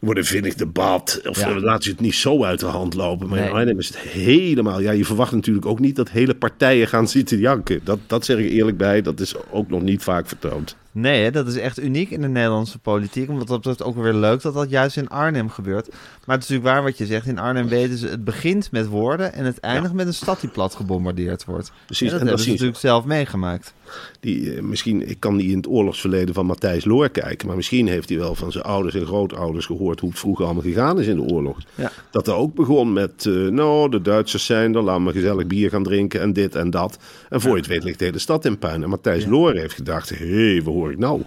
wordt 0.00 0.18
een 0.18 0.26
vinnig 0.26 0.54
debat. 0.54 1.20
Of 1.28 1.40
Ja. 1.40 1.48
eh, 1.50 1.56
laat 1.62 1.84
je 1.84 1.90
het 1.90 2.00
niet 2.00 2.14
zo 2.14 2.44
uit 2.44 2.60
de 2.60 2.66
hand 2.66 2.94
lopen. 2.94 3.28
Maar 3.28 3.38
Nee. 3.38 3.48
in 3.48 3.54
Arnhem 3.54 3.78
is 3.78 3.86
het 3.88 3.98
helemaal... 3.98 4.80
Ja, 4.80 4.90
je 4.90 5.04
verwacht 5.04 5.32
natuurlijk 5.32 5.66
ook 5.66 5.78
niet 5.80 5.96
dat 5.96 6.10
hele 6.10 6.34
partijen 6.34 6.88
gaan 6.88 7.08
zitten 7.08 7.38
janken. 7.38 7.80
Dat, 7.84 7.98
dat 8.06 8.24
zeg 8.24 8.38
ik 8.38 8.50
eerlijk 8.50 8.76
bij. 8.76 9.02
Dat 9.02 9.20
is 9.20 9.34
ook 9.50 9.68
nog 9.68 9.82
niet 9.82 10.02
vaak 10.02 10.28
vertoond. 10.28 10.76
Nee, 10.94 11.22
hè, 11.22 11.30
dat 11.30 11.46
is 11.46 11.56
echt 11.56 11.80
uniek 11.80 12.10
in 12.10 12.20
de 12.20 12.28
Nederlandse 12.28 12.78
politiek. 12.78 13.28
Omdat 13.28 13.46
dat 13.46 13.56
betreft 13.56 13.82
ook 13.82 13.96
weer 13.96 14.12
leuk 14.14 14.42
dat 14.42 14.54
dat 14.54 14.70
juist 14.70 14.96
in 14.96 15.08
Arnhem 15.08 15.50
gebeurt. 15.50 15.88
Maar 15.88 16.36
het 16.36 16.44
is 16.44 16.50
natuurlijk 16.50 16.74
waar 16.74 16.82
wat 16.82 16.98
je 16.98 17.06
zegt. 17.06 17.26
In 17.26 17.38
Arnhem 17.38 17.68
weten 17.68 17.98
ze, 17.98 18.08
het 18.08 18.24
begint 18.24 18.70
met 18.70 18.86
woorden 18.86 19.32
en 19.32 19.44
het 19.44 19.60
eindigt 19.60 19.94
met 19.94 20.06
een 20.06 20.14
stad 20.14 20.40
die 20.40 20.50
plat 20.50 20.74
gebombardeerd 20.74 21.44
wordt. 21.44 21.72
Precies, 21.86 22.06
En 22.06 22.12
dat 22.12 22.20
en 22.20 22.26
dat 22.26 22.28
hebben 22.28 22.38
ze 22.38 22.44
zien 22.44 22.58
ze. 22.58 22.64
natuurlijk 22.64 22.94
zelf 22.94 23.04
meegemaakt. 23.04 23.74
Die, 24.20 24.54
eh, 24.54 24.62
misschien, 24.62 25.08
ik 25.08 25.20
kan 25.20 25.36
niet 25.36 25.50
in 25.50 25.56
het 25.56 25.68
oorlogsverleden 25.68 26.34
van 26.34 26.46
Matthijs 26.46 26.84
Loor 26.84 27.08
kijken. 27.08 27.46
Maar 27.46 27.56
misschien 27.56 27.88
heeft 27.88 28.08
hij 28.08 28.18
wel 28.18 28.34
van 28.34 28.52
zijn 28.52 28.64
ouders 28.64 28.94
en 28.94 29.06
grootouders 29.06 29.66
gehoord 29.66 30.00
hoe 30.00 30.10
het 30.10 30.18
vroeger 30.18 30.44
allemaal 30.44 30.62
gegaan 30.62 31.00
is 31.00 31.06
in 31.06 31.16
de 31.16 31.32
oorlog. 31.32 31.58
Ja. 31.74 31.92
Dat 32.10 32.26
er 32.26 32.34
ook 32.34 32.54
begon 32.54 32.92
met, 32.92 33.26
eh, 33.26 33.32
nou, 33.32 33.90
de 33.90 34.02
Duitsers 34.02 34.46
zijn 34.46 34.74
er, 34.74 34.82
laten 34.82 35.04
we 35.04 35.12
gezellig 35.12 35.46
bier 35.46 35.70
gaan 35.70 35.82
drinken 35.82 36.20
en 36.20 36.32
dit 36.32 36.54
en 36.54 36.70
dat. 36.70 36.98
En 37.28 37.40
voor 37.40 37.50
je 37.50 37.56
het 37.56 37.66
weet 37.66 37.84
ligt 37.84 37.98
de 37.98 38.04
hele 38.04 38.18
stad 38.18 38.44
in 38.44 38.58
puin. 38.58 38.82
En 38.82 38.88
Matthijs 38.88 39.26
Loor 39.26 39.54
heeft 39.54 39.74
gedacht, 39.74 40.08
hé, 40.08 40.52
hey, 40.52 40.62
wat 40.62 40.74
hoor 40.82 40.92
ik 40.92 40.98
nou? 40.98 41.22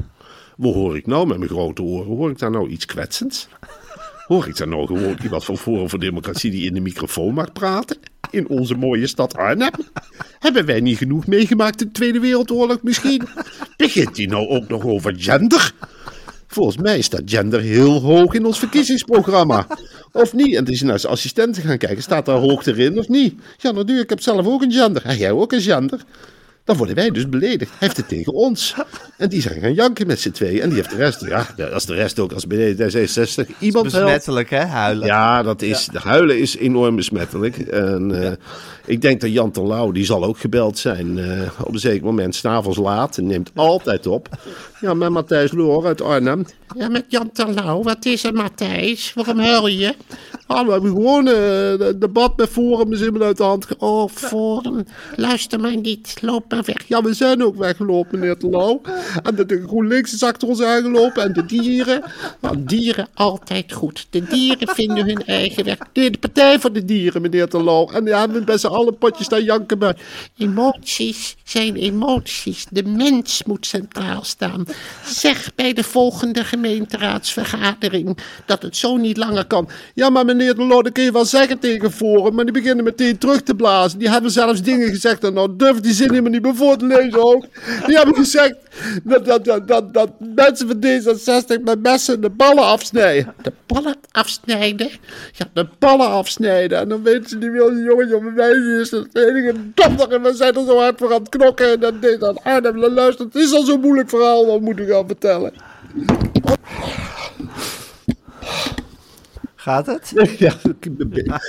Wat 0.58 0.74
hoor 0.74 0.98
ik 0.98 1.08
nou 1.08 1.28
met 1.28 1.38
mijn 1.38 1.50
grote 1.50 1.82
oren? 1.82 2.16
Hoor 2.16 2.30
ik 2.30 2.40
daar 2.40 2.52
nou 2.52 2.70
iets 2.70 2.86
kwetsends? 2.86 3.48
Hoor 4.28 4.48
ik 4.48 4.58
daar 4.58 4.68
nou 4.68 4.86
gewoon 4.88 5.18
iemand 5.24 5.46
van 5.46 5.58
Forum 5.58 5.90
voor 5.90 6.00
Democratie 6.00 6.52
die 6.52 6.66
in 6.66 6.74
de 6.74 6.80
microfoon 6.80 7.34
mag 7.34 7.52
praten? 7.52 7.98
In 8.32 8.48
onze 8.48 8.76
mooie 8.76 9.08
stad 9.08 9.38
Arnhem? 9.38 9.72
Hebben 10.40 10.66
wij 10.66 10.80
niet 10.80 10.98
genoeg 10.98 11.28
meegemaakt 11.28 11.82
in 11.82 11.88
de 11.88 11.94
Tweede 11.94 12.20
Wereldoorlog 12.20 12.84
misschien? 12.84 13.28
Begint 13.78 14.18
hij 14.18 14.26
nou 14.26 14.48
ook 14.48 14.68
nog 14.68 14.86
over 14.86 15.14
gender? 15.18 15.74
volgens 16.56 16.78
mij 16.78 17.02
staat 17.02 17.22
gender 17.26 17.62
heel 17.62 18.02
hoog 18.02 18.34
in 18.34 18.46
ons 18.46 18.60
verkiezingsprogramma. 18.60 19.68
Of 20.12 20.34
niet? 20.34 20.56
En 20.56 20.64
toen 20.64 20.74
is 20.74 20.82
naar 20.82 21.00
zijn 21.00 21.14
assistenten 21.14 21.64
gaan 21.64 21.78
kijken. 21.78 22.04
Staat 22.04 22.26
daar 22.26 22.38
hoog 22.38 22.66
erin 22.66 23.00
of 23.00 23.08
niet? 23.08 23.34
Ja, 23.58 23.72
natuurlijk. 23.72 24.04
Ik 24.04 24.10
heb 24.10 24.22
zelf 24.22 24.46
ook 24.46 24.62
een 24.62 24.72
gender. 24.72 25.06
En 25.06 25.18
jij 25.18 25.32
ook 25.32 25.52
een 25.52 25.62
gender. 25.62 26.04
Dan 26.66 26.78
worden 26.78 26.96
wij 26.96 27.10
dus 27.10 27.30
beledigd. 27.30 27.70
Hij 27.70 27.80
heeft 27.80 27.98
het 27.98 28.08
tegen 28.08 28.34
ons. 28.34 28.76
En 29.18 29.30
die 29.30 29.42
zijn 29.42 29.62
gaan 29.62 29.74
janken 29.74 30.08
met 30.08 30.20
z'n 30.20 30.32
tweeën. 30.32 30.62
En 30.62 30.70
die 30.70 30.78
heeft 30.78 30.90
de 30.90 30.96
rest, 30.96 31.26
ja, 31.26 31.48
als 31.74 31.86
de 31.86 31.94
rest 31.94 32.20
ook 32.20 32.32
als 32.32 32.48
bij 32.48 32.76
D66 32.76 33.58
iemand 33.60 33.92
helpt. 33.92 34.06
Besmettelijk, 34.06 34.50
hè, 34.50 34.64
huilen. 34.64 35.08
Ja, 35.08 35.44
dat 35.44 35.62
is, 35.62 35.86
de 35.86 36.00
huilen 36.00 36.40
is 36.40 36.58
enorm 36.58 36.96
besmettelijk. 36.96 37.58
En 37.58 38.24
eh, 38.24 38.32
ik 38.86 39.02
denk 39.02 39.22
dat 39.22 39.32
Jan 39.32 39.52
Terlouw, 39.52 39.92
die 39.92 40.06
zal 40.06 40.24
ook 40.24 40.38
gebeld 40.38 40.78
zijn 40.78 41.18
eh, 41.18 41.50
op 41.64 41.74
een 41.74 41.80
zeker 41.80 42.06
moment, 42.06 42.36
s'avonds 42.36 42.78
laat. 42.78 43.18
En 43.18 43.28
neemt 43.28 43.52
altijd 43.56 44.08
op. 44.08 44.30
Ja, 44.82 44.94
met 44.94 45.10
Matthijs 45.10 45.52
Loor 45.52 45.86
uit 45.86 46.02
Arnhem. 46.02 46.46
Ja, 46.78 46.90
met 46.90 47.06
Jan 47.08 47.32
Terlouw. 47.32 47.84
Wat 47.84 48.06
is 48.06 48.24
er, 48.24 48.34
Matthijs? 48.34 49.14
Waarom 49.14 49.40
huil 49.40 49.68
je? 49.68 49.96
Ah, 50.48 50.66
we 50.66 50.72
hebben 50.72 50.92
gewoon 50.92 51.28
eh, 51.28 51.72
een 51.72 52.00
debat 52.00 52.38
met 52.38 52.50
Forum 52.50 52.94
is 52.94 53.00
helemaal 53.00 53.28
uit 53.28 53.38
de 53.38 53.44
hand. 53.44 53.68
Oh, 53.78 54.10
Forum. 54.10 54.86
Luister 55.16 55.60
maar 55.60 55.78
niet. 55.78 56.18
Loop 56.22 56.54
weg. 56.62 56.88
Ja, 56.88 57.02
we 57.02 57.14
zijn 57.14 57.44
ook 57.44 57.56
weggelopen, 57.56 58.20
meneer 58.20 58.38
Terlouw. 58.38 58.82
En 59.24 59.36
de, 59.36 59.46
de 59.46 59.64
GroenLinks 59.68 60.14
is 60.14 60.24
achter 60.24 60.48
ons 60.48 60.62
aangelopen. 60.62 61.24
En 61.24 61.34
de 61.34 61.46
dieren. 61.46 62.04
Nou, 62.40 62.56
dieren 62.58 63.08
altijd 63.14 63.74
goed. 63.74 64.08
De 64.10 64.24
dieren 64.24 64.68
vinden 64.68 65.06
hun 65.06 65.26
eigen 65.26 65.64
weg. 65.64 65.78
De 65.92 66.14
Partij 66.20 66.60
voor 66.60 66.74
de 66.74 66.86
Dieren, 66.86 67.22
meneer 67.22 67.48
Terlouw. 67.48 67.90
En 67.90 68.06
ja, 68.06 68.30
we 68.30 68.42
best 68.42 68.66
alle 68.66 68.92
potjes 68.92 69.26
staan 69.26 69.44
janken. 69.44 69.78
Maar 69.78 69.96
emoties 70.38 71.36
zijn 71.44 71.76
emoties. 71.76 72.66
De 72.70 72.84
mens 72.84 73.44
moet 73.44 73.66
centraal 73.66 74.24
staan. 74.24 74.66
Zeg 75.06 75.52
bij 75.56 75.74
de 75.74 75.84
volgende 75.84 76.44
gemeenteraadsvergadering 76.44 78.18
dat 78.46 78.62
het 78.62 78.78
zo 78.78 78.98
niet 78.98 79.18
langer 79.18 79.46
kan. 79.46 79.70
Ja, 79.94 80.10
maar 80.10 80.26
meneer 80.26 80.56
Terlouw, 80.56 80.82
dat 80.82 80.94
kun 80.94 81.04
je 81.04 81.12
wel 81.12 81.26
zeggen 81.26 81.60
tegen 81.60 81.92
Forum. 81.92 82.36
Maar 82.36 82.46
die 82.46 82.54
beginnen 82.54 82.84
meteen 82.84 83.18
terug 83.18 83.42
te 83.42 83.56
blazen. 83.56 84.00
Die 84.00 84.10
hebben 84.10 84.32
zelfs 84.32 84.62
dingen 84.62 84.90
gezegd. 84.90 85.24
En 85.24 85.34
nou 85.34 85.56
durf 85.58 85.80
die 85.80 85.94
zin 85.94 86.10
helemaal 86.10 86.32
niet 86.32 86.42
meer 86.46 86.56
voor 86.56 86.76
lezen 86.78 87.24
ook. 87.24 87.46
Die 87.86 87.98
hebben 87.98 88.16
gezegd 88.16 88.56
dat, 89.04 89.26
dat, 89.26 89.46
dat, 89.46 89.68
dat, 89.68 89.94
dat 89.94 90.10
mensen 90.20 90.68
van 90.68 90.78
D66 90.84 91.64
met 91.64 91.82
messen 91.82 92.22
de 92.22 92.30
ballen 92.30 92.64
afsnijden. 92.64 93.34
De 93.42 93.54
ballen 93.66 93.96
afsnijden? 94.12 94.90
Ja, 95.32 95.46
de 95.54 95.68
ballen 95.80 96.10
afsnijden. 96.10 96.80
En 96.80 96.90
dan 96.90 97.04
weten 97.04 97.30
ze 97.30 97.38
niet 97.38 97.52
wel, 97.52 97.70
die 97.70 98.08
jongen, 98.08 98.34
meisje 98.34 98.80
is 98.82 98.92
het 98.92 99.08
enige 99.18 99.54
donder. 99.74 100.12
En 100.12 100.22
we 100.22 100.34
zijn 100.34 100.56
er 100.56 100.66
zo 100.66 100.78
hard 100.78 100.98
voor 100.98 101.14
aan 101.14 101.20
het 101.20 101.30
knokken. 101.30 101.72
En 101.72 101.80
dan 101.80 102.00
deed 102.00 102.20
dan 102.20 102.44
Arnhem, 102.44 102.80
dan 102.80 102.94
luistert. 102.94 103.34
Het 103.34 103.44
is 103.44 103.54
al 103.54 103.64
zo'n 103.64 103.82
moeilijk 103.82 104.10
verhaal, 104.10 104.46
wat 104.46 104.62
moet 104.62 104.80
ik 104.80 104.90
gaan 104.90 105.08
vertellen? 105.08 105.54
Gaat 109.66 109.86
het? 109.86 110.14
Ja, 110.38 110.60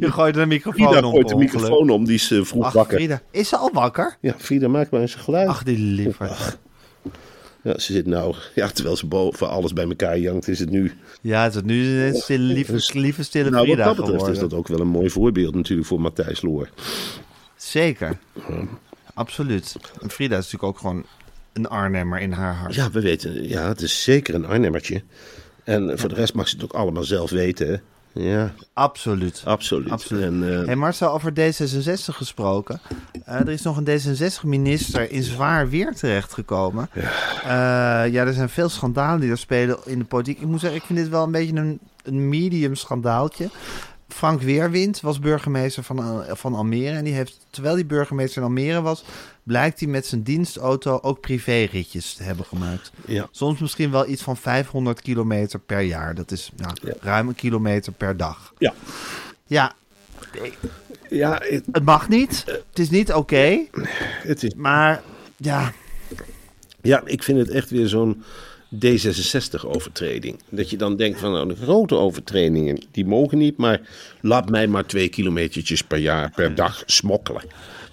Je 0.00 0.10
gooit 0.10 0.34
de 0.34 0.46
microfoon 0.46 0.86
Frida 0.86 1.06
om. 1.06 1.12
gooit 1.12 1.28
de 1.28 1.36
microfoon 1.36 1.90
om, 1.90 2.04
die 2.04 2.14
is 2.14 2.30
eh, 2.30 2.42
vroeg 2.42 2.64
Ach, 2.64 2.72
wakker. 2.72 2.96
Frida. 2.96 3.22
Is 3.30 3.48
ze 3.48 3.56
al 3.56 3.70
wakker? 3.72 4.16
Ja, 4.20 4.34
Frida, 4.38 4.68
maak 4.68 4.90
maar 4.90 5.00
eens 5.00 5.14
een 5.14 5.20
geluid. 5.20 5.48
Ach, 5.48 5.62
die 5.62 5.78
lieverd. 5.78 6.58
Ja, 7.62 7.78
ze 7.78 7.92
zit 7.92 8.06
nou, 8.06 8.34
ja, 8.54 8.68
terwijl 8.68 8.96
ze 8.96 9.06
boven 9.06 9.48
alles 9.48 9.72
bij 9.72 9.84
elkaar 9.84 10.18
jankt, 10.18 10.48
is 10.48 10.58
het 10.58 10.70
nu. 10.70 10.92
Ja, 11.20 11.42
het 11.42 11.54
is 11.54 11.62
nu 11.62 12.02
een 12.02 12.14
stille, 12.14 12.44
lieve, 12.44 12.98
lieve 12.98 13.22
stille 13.22 13.50
Nou, 13.50 13.76
wat 13.76 13.76
dat 13.76 13.96
betreft 13.96 14.26
is 14.26 14.38
dat 14.38 14.54
ook 14.54 14.68
wel 14.68 14.80
een 14.80 14.88
mooi 14.88 15.10
voorbeeld 15.10 15.54
natuurlijk 15.54 15.88
voor 15.88 16.00
Matthijs 16.00 16.42
Loor. 16.42 16.68
Zeker. 17.56 18.18
Absoluut. 19.14 19.76
En 20.00 20.10
Frida 20.10 20.36
is 20.36 20.44
natuurlijk 20.44 20.72
ook 20.72 20.78
gewoon 20.78 21.04
een 21.52 21.68
Arnhemmer 21.68 22.20
in 22.20 22.32
haar 22.32 22.54
hart. 22.54 22.74
Ja, 22.74 22.90
we 22.90 23.00
weten, 23.00 23.48
ja, 23.48 23.68
het 23.68 23.80
is 23.80 24.02
zeker 24.02 24.34
een 24.34 24.46
Arnhemmertje. 24.46 25.02
En 25.70 25.98
voor 25.98 26.08
de 26.08 26.14
rest 26.14 26.34
mag 26.34 26.48
ze 26.48 26.54
het 26.54 26.64
ook 26.64 26.72
allemaal 26.72 27.04
zelf 27.04 27.30
weten. 27.30 27.68
hè. 27.68 27.76
Ja, 28.12 28.52
Absoluut. 28.72 29.42
absoluut. 29.44 29.90
Absoluut. 29.90 30.24
En, 30.24 30.60
eh, 30.60 30.66
Hey 30.66 30.76
Marcel, 30.76 31.12
over 31.12 31.32
D66 31.32 32.14
gesproken. 32.16 32.80
Eh, 33.24 33.34
er 33.40 33.48
is 33.48 33.62
nog 33.62 33.76
een 33.76 33.84
D66-minister 33.84 35.10
in 35.10 35.22
zwaar 35.22 35.68
weer 35.68 35.94
terechtgekomen. 35.94 36.88
Ja. 36.94 38.02
ja, 38.04 38.24
er 38.26 38.32
zijn 38.32 38.48
veel 38.48 38.68
schandalen 38.68 39.20
die 39.20 39.30
er 39.30 39.38
spelen 39.38 39.78
in 39.84 39.98
de 39.98 40.04
politiek. 40.04 40.40
Ik 40.40 40.46
moet 40.46 40.60
zeggen, 40.60 40.78
ik 40.78 40.84
vind 40.86 40.98
dit 40.98 41.08
wel 41.08 41.22
een 41.24 41.30
beetje 41.30 41.56
een, 41.56 41.78
een 42.04 42.28
medium 42.28 42.74
schandaaltje. 42.74 43.48
Frank 44.20 44.42
Weerwind 44.42 45.00
was 45.00 45.18
burgemeester 45.18 45.82
van, 45.82 46.24
van 46.28 46.54
Almere. 46.54 46.96
En 46.96 47.04
die 47.04 47.14
heeft, 47.14 47.46
terwijl 47.50 47.74
hij 47.74 47.86
burgemeester 47.86 48.36
in 48.42 48.42
Almere 48.48 48.80
was, 48.82 49.04
blijkt 49.42 49.80
hij 49.80 49.88
met 49.88 50.06
zijn 50.06 50.22
dienstauto 50.22 50.98
ook 51.02 51.20
privéritjes 51.20 52.14
te 52.14 52.22
hebben 52.22 52.44
gemaakt. 52.44 52.90
ja. 53.06 53.28
Soms 53.30 53.60
misschien 53.60 53.90
wel 53.90 54.08
iets 54.08 54.22
van 54.22 54.36
500 54.36 55.00
kilometer 55.00 55.58
per 55.58 55.80
jaar. 55.80 56.14
Dat 56.14 56.30
is 56.30 56.50
nou, 56.56 56.72
Ja. 56.82 56.92
ruim 57.00 57.28
een 57.28 57.34
kilometer 57.34 57.92
per 57.92 58.16
dag. 58.16 58.52
Ja. 58.58 58.74
Ja, 59.46 59.72
Ja, 61.08 61.40
het, 61.44 61.64
het 61.72 61.84
mag 61.84 62.08
niet. 62.08 62.44
Het 62.46 62.78
is 62.78 62.90
niet 62.90 63.12
oké. 63.12 63.58
het 64.22 64.42
is, 64.42 64.54
maar 64.54 65.02
ja, 65.36 65.72
ja, 66.82 67.02
ik 67.04 67.22
vind 67.22 67.38
het 67.38 67.50
echt 67.50 67.70
weer 67.70 67.88
zo'n 67.88 68.22
D66-overtreding. 68.74 70.40
Dat 70.48 70.70
je 70.70 70.76
dan 70.76 70.96
denkt 70.96 71.20
van, 71.20 71.32
nou, 71.32 71.48
de 71.48 71.56
grote 71.56 71.94
overtredingen, 71.94 72.82
die 72.90 73.04
mogen 73.04 73.38
niet, 73.38 73.56
maar 73.56 73.80
laat 74.20 74.50
mij 74.50 74.66
maar 74.66 74.86
twee 74.86 75.08
kilometertjes 75.08 75.82
per 75.82 75.98
jaar, 75.98 76.32
per 76.34 76.54
dag 76.54 76.82
smokkelen. 76.86 77.42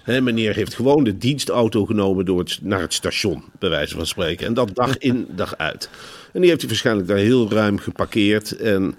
Hè, 0.02 0.20
meneer 0.20 0.54
heeft 0.54 0.74
gewoon 0.74 1.04
de 1.04 1.18
dienstauto 1.18 1.84
genomen 1.84 2.24
door 2.24 2.38
het, 2.38 2.58
naar 2.62 2.80
het 2.80 2.94
station, 2.94 3.44
bij 3.58 3.68
wijze 3.68 3.96
van 3.96 4.06
spreken. 4.06 4.46
En 4.46 4.54
dat 4.54 4.74
dag 4.74 4.98
in, 5.08 5.26
dag 5.30 5.56
uit. 5.56 5.90
En 6.32 6.40
die 6.40 6.48
heeft 6.48 6.60
hij 6.60 6.70
waarschijnlijk 6.70 7.08
daar 7.08 7.16
heel 7.16 7.50
ruim 7.50 7.78
geparkeerd. 7.78 8.56
En 8.56 8.94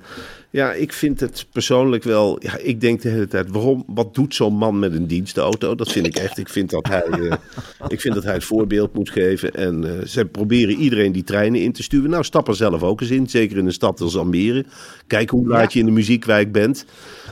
ja, 0.52 0.74
ik 0.74 0.94
vind 0.94 1.20
het 1.20 1.46
persoonlijk 1.52 2.04
wel. 2.04 2.38
Ja, 2.44 2.58
ik 2.58 2.82
denk 2.82 3.02
de 3.02 3.10
hele 3.10 3.28
tijd: 3.28 3.50
waarom? 3.50 3.84
Wat 3.88 4.16
doet 4.16 4.36
zo'n 4.36 4.56
man 4.56 4.80
met 4.80 4.94
een 4.94 5.08
dienstauto? 5.08 5.76
Dat 5.76 5.92
vind 5.92 6.06
ik 6.06 6.16
echt. 6.16 6.38
Ik 6.38 6.50
vind 6.50 6.70
dat 6.70 6.88
hij, 6.88 7.04
eh, 7.04 7.34
ik 7.88 8.02
vind 8.02 8.14
dat 8.14 8.24
hij 8.24 8.34
het 8.34 8.44
voorbeeld 8.44 8.94
moet 8.94 9.10
geven. 9.10 9.52
En 9.52 9.84
eh, 9.84 10.06
ze 10.06 10.26
proberen 10.26 10.76
iedereen 10.76 11.12
die 11.12 11.24
treinen 11.24 11.62
in 11.62 11.72
te 11.72 11.84
sturen. 11.84 12.10
Nou, 12.10 12.24
stap 12.24 12.48
er 12.48 12.56
zelf 12.56 12.84
ook 12.84 13.02
eens 13.02 13.10
in. 13.10 13.30
Zeker 13.30 13.58
in 13.58 13.66
een 13.66 13.74
stad 13.74 14.02
als 14.02 14.18
Almere. 14.18 14.66
Kijk 15.08 15.30
hoe 15.30 15.48
laat 15.48 15.74
je 15.74 15.80
in 15.80 15.86
de 15.86 15.92
muziekwijk 15.92 16.52
bent. 16.52 16.86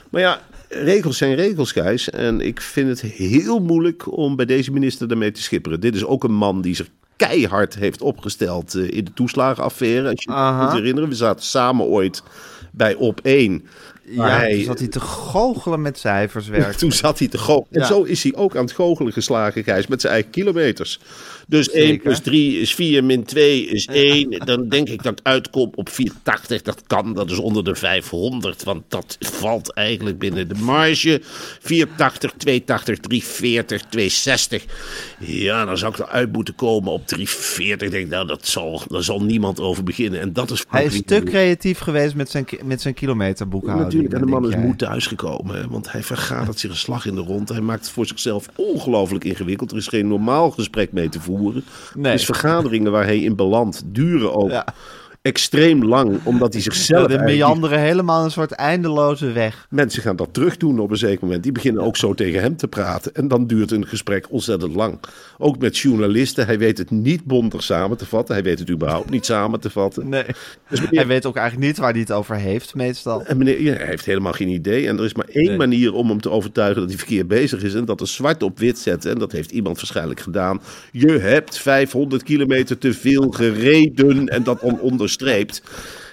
Maar 0.10 0.21
ja. 0.21 0.41
Regels 0.69 1.17
zijn 1.17 1.36
regels, 1.36 1.71
Gijs. 1.71 2.10
En 2.10 2.41
ik 2.41 2.62
vind 2.62 2.88
het 2.88 3.01
heel 3.01 3.60
moeilijk 3.60 4.17
om 4.17 4.36
bij 4.36 4.45
deze 4.45 4.71
minister 4.71 5.08
daarmee 5.08 5.32
te 5.32 5.41
schipperen. 5.41 5.80
Dit 5.80 5.95
is 5.95 6.06
ook 6.06 6.23
een 6.23 6.34
man 6.34 6.62
die 6.62 6.75
zich 6.75 6.89
keihard 7.17 7.75
heeft 7.75 8.01
opgesteld 8.01 8.75
eh, 8.75 8.89
in 8.89 9.03
de 9.03 9.13
toeslagenaffaire. 9.13 10.10
Als 10.10 10.23
je 10.23 10.32
je 10.32 10.58
moet 10.62 10.73
herinneren, 10.73 11.10
we 11.10 11.15
zaten 11.15 11.45
samen 11.45 11.86
ooit 11.86 12.23
bij 12.71 12.95
Op 12.95 13.19
1. 13.23 13.67
Ja 14.10 14.28
hij- 14.38 14.54
toen 14.54 14.63
zat 14.63 14.80
hij 14.80 14.88
te 14.88 15.00
goochelen 15.00 15.82
met 15.82 15.98
cijfers 16.00 16.48
werken. 16.48 16.78
toen 16.88 16.91
zat 16.91 17.20
hij 17.20 17.28
te 17.28 17.38
goochelen. 17.38 17.82
En 17.82 17.88
zo 17.88 18.04
is 18.04 18.24
hij 18.24 18.36
ook 18.36 18.56
aan 18.56 18.63
het 18.63 18.72
goochelen 18.74 19.13
geslagen, 19.13 19.63
Gijs, 19.63 19.88
met 19.88 20.02
zijn 20.02 20.13
eigen 20.13 20.32
kilometers. 20.32 21.00
Dus 21.48 21.70
1 21.72 21.88
Zeker. 21.88 22.04
plus 22.04 22.20
3 22.20 22.60
is 22.60 22.74
4, 22.74 23.04
min 23.04 23.24
2 23.24 23.65
is 23.65 23.86
1. 23.86 24.41
Dan 24.46 24.70
denk 24.70 24.89
ik 24.89 25.04
dat 25.04 25.17
het 25.17 25.24
uitkomt 25.28 25.76
op 25.76 25.89
480. 25.89 26.62
Dat 26.62 26.84
kan, 26.88 27.13
dat 27.13 27.32
is 27.32 27.38
onder 27.38 27.63
de 27.63 27.76
500. 27.76 28.63
Want 28.63 28.84
dat 28.88 29.17
valt 29.20 29.74
eigenlijk 29.74 30.20
binnen 30.20 30.48
de 30.48 30.56
marge. 30.56 31.22
480, 31.62 32.32
280, 32.38 32.98
340, 33.00 33.82
260. 33.82 34.65
Ja, 35.20 35.65
dan 35.65 35.78
zou 35.78 35.93
ik 35.93 36.00
eruit 36.00 36.32
moeten 36.34 36.56
komen 36.56 36.91
op 36.91 37.08
340. 37.08 37.88
Ik 37.88 37.93
denk, 37.93 38.10
nou, 38.10 38.28
dat 38.28 38.48
zal, 38.48 38.82
daar 38.88 39.04
zal 39.04 39.22
niemand 39.24 39.60
over 39.60 39.84
beginnen. 39.84 40.20
En 40.20 40.34
dat 40.34 40.52
is 40.52 40.65
Hij 40.70 40.86
is 40.86 41.02
te 41.06 41.22
creatief 41.26 41.80
geweest 41.80 42.15
met 42.15 42.30
zijn, 42.30 42.46
met 42.63 42.82
zijn 42.82 42.93
kilometerboekhouding. 42.93 43.96
Natuurlijk, 44.01 44.25
en 44.25 44.31
de 44.31 44.41
man 44.41 44.49
is 44.49 44.55
jij. 44.55 44.65
moe 44.65 44.75
thuisgekomen. 44.75 45.69
Want 45.69 45.91
hij 45.91 46.03
vergadert 46.03 46.60
zich 46.60 46.69
een 46.69 46.75
slag 46.75 47.05
in 47.05 47.15
de 47.15 47.21
rond. 47.21 47.49
Hij 47.49 47.62
maakt 47.62 47.81
het 47.81 47.89
voor 47.89 48.05
zichzelf 48.05 48.49
ongelooflijk 48.55 49.23
ingewikkeld. 49.23 49.71
Er 49.71 49.77
is 49.77 49.88
geen 49.88 50.07
normaal 50.07 50.51
gesprek 50.51 50.91
mee 50.91 51.10
te 51.10 51.19
voeren. 51.19 51.63
Nee. 51.93 52.12
Dus 52.12 52.25
vergaderingen 52.25 52.91
waar 52.91 53.05
hij 53.05 53.19
in 53.19 53.36
belandt 53.36 53.83
duren 53.86 54.33
ook 54.33 54.49
Ja. 54.49 54.65
Extreem 55.27 55.83
lang. 55.85 56.19
Omdat 56.23 56.53
hij 56.53 56.61
zichzelf... 56.61 57.07
de 57.07 57.07
eigenlijk- 57.17 57.37
meanderen 57.39 57.79
helemaal 57.79 58.23
een 58.23 58.31
soort 58.31 58.51
eindeloze 58.51 59.31
weg. 59.31 59.67
Mensen 59.69 60.01
gaan 60.01 60.15
dat 60.15 60.33
terug 60.33 60.57
doen 60.57 60.79
op 60.79 60.91
een 60.91 60.97
zeker 60.97 61.19
moment. 61.25 61.43
Die 61.43 61.51
beginnen 61.51 61.83
ook 61.83 61.97
zo 61.97 62.13
tegen 62.13 62.41
hem 62.41 62.55
te 62.57 62.67
praten. 62.67 63.13
En 63.13 63.27
dan 63.27 63.47
duurt 63.47 63.71
een 63.71 63.87
gesprek 63.87 64.25
ontzettend 64.29 64.75
lang. 64.75 64.99
Ook 65.37 65.57
met 65.57 65.77
journalisten. 65.77 66.45
Hij 66.45 66.57
weet 66.59 66.77
het 66.77 66.91
niet 66.91 67.23
bondig 67.23 67.63
samen 67.63 67.97
te 67.97 68.05
vatten. 68.05 68.35
Hij 68.35 68.43
weet 68.43 68.59
het 68.59 68.69
überhaupt 68.69 69.09
niet 69.09 69.25
samen 69.25 69.59
te 69.59 69.69
vatten. 69.69 70.09
Nee. 70.09 70.23
Dus 70.69 70.79
meneer- 70.81 70.95
Hij 70.99 71.07
weet 71.07 71.25
ook 71.25 71.35
eigenlijk 71.35 71.67
niet 71.67 71.77
waar 71.77 71.91
hij 71.91 71.99
het 71.99 72.11
over 72.11 72.35
heeft, 72.35 72.75
meestal. 72.75 73.25
En 73.25 73.37
meneer, 73.37 73.61
ja, 73.61 73.73
hij 73.73 73.85
heeft 73.87 74.05
helemaal 74.05 74.31
geen 74.31 74.47
idee. 74.49 74.87
En 74.87 74.97
er 74.97 75.05
is 75.05 75.13
maar 75.13 75.27
één 75.31 75.45
Nee. 75.47 75.57
manier 75.57 75.93
om 75.93 76.09
hem 76.09 76.21
te 76.21 76.29
overtuigen 76.29 76.79
dat 76.81 76.89
hij 76.89 76.97
verkeerd 76.97 77.27
bezig 77.27 77.63
is. 77.63 77.73
En 77.73 77.85
dat 77.85 78.01
is 78.01 78.13
zwart 78.13 78.43
op 78.43 78.59
wit 78.59 78.79
zetten. 78.79 79.11
En 79.11 79.19
dat 79.19 79.31
heeft 79.31 79.51
iemand 79.51 79.75
waarschijnlijk 79.75 80.19
gedaan. 80.19 80.61
Je 80.91 81.11
hebt 81.11 81.57
500 81.57 82.23
kilometer 82.23 82.77
te 82.77 82.93
veel 82.93 83.29
gereden. 83.29 84.27
En 84.27 84.43
dat 84.43 84.61
dan 84.61 84.79
onderstreept. 85.17 85.62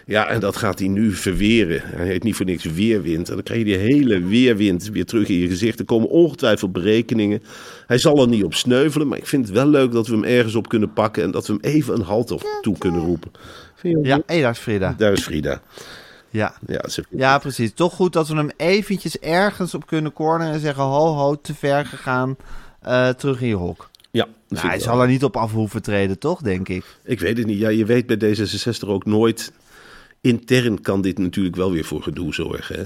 Ja, 0.06 0.28
en 0.28 0.40
dat 0.40 0.56
gaat 0.56 0.78
hij 0.78 0.88
nu 0.88 1.12
verweren. 1.12 1.82
Hij 1.84 2.06
heet 2.06 2.22
niet 2.22 2.36
voor 2.36 2.46
niks 2.46 2.64
weerwind. 2.64 3.28
En 3.28 3.34
dan 3.34 3.42
krijg 3.42 3.58
je 3.60 3.66
die 3.66 3.76
hele 3.76 4.24
weerwind 4.24 4.88
weer 4.88 5.04
terug 5.04 5.28
in 5.28 5.38
je 5.38 5.48
gezicht. 5.48 5.78
Er 5.78 5.84
komen 5.84 6.08
ongetwijfeld 6.08 6.72
berekeningen. 6.72 7.42
Hij 7.86 7.98
zal 7.98 8.20
er 8.20 8.28
niet 8.28 8.44
op 8.44 8.54
sneuvelen, 8.54 9.08
maar 9.08 9.18
ik 9.18 9.26
vind 9.26 9.46
het 9.46 9.54
wel 9.54 9.66
leuk 9.66 9.92
dat 9.92 10.06
we 10.06 10.14
hem 10.14 10.24
ergens 10.24 10.54
op 10.54 10.68
kunnen 10.68 10.92
pakken. 10.92 11.22
En 11.22 11.30
dat 11.30 11.46
we 11.46 11.52
hem 11.52 11.62
even 11.62 11.94
een 11.94 12.02
halt 12.02 12.30
op 12.30 12.42
toe 12.60 12.78
kunnen 12.78 13.00
roepen. 13.00 13.30
Ja, 13.82 14.20
hé, 14.26 14.40
daar 14.40 14.50
is 14.50 14.58
Frida. 14.58 14.94
Daar 14.98 15.12
is 15.12 15.22
Frida. 15.22 15.60
Ja. 16.30 16.54
Ja, 16.66 16.84
ja, 17.10 17.38
precies. 17.38 17.72
Toch 17.74 17.92
goed 17.92 18.12
dat 18.12 18.28
we 18.28 18.36
hem 18.36 18.50
eventjes 18.56 19.18
ergens 19.18 19.74
op 19.74 19.86
kunnen 19.86 20.12
corneren 20.12 20.52
en 20.52 20.60
zeggen... 20.60 20.82
ho, 20.82 21.14
ho, 21.14 21.34
te 21.40 21.54
ver 21.54 21.86
gegaan, 21.86 22.36
eh, 22.80 23.08
terug 23.08 23.40
in 23.40 23.48
je 23.48 23.54
hok. 23.54 23.90
Ja 24.14 24.28
Nou, 24.48 24.66
hij 24.66 24.80
zal 24.80 25.00
er 25.02 25.08
niet 25.08 25.24
op 25.24 25.36
af 25.36 25.52
hoeven 25.52 25.82
treden, 25.82 26.18
toch, 26.18 26.40
denk 26.42 26.68
ik? 26.68 26.84
Ik 27.04 27.20
weet 27.20 27.38
het 27.38 27.46
niet. 27.46 27.58
Ja, 27.58 27.68
je 27.68 27.84
weet 27.84 28.06
bij 28.06 28.36
D66 28.36 28.86
ook 28.88 29.04
nooit. 29.04 29.52
Intern 30.20 30.80
kan 30.80 31.00
dit 31.00 31.18
natuurlijk 31.18 31.56
wel 31.56 31.72
weer 31.72 31.84
voor 31.84 32.02
gedoe 32.02 32.34
zorgen. 32.34 32.76
Hè? 32.76 32.82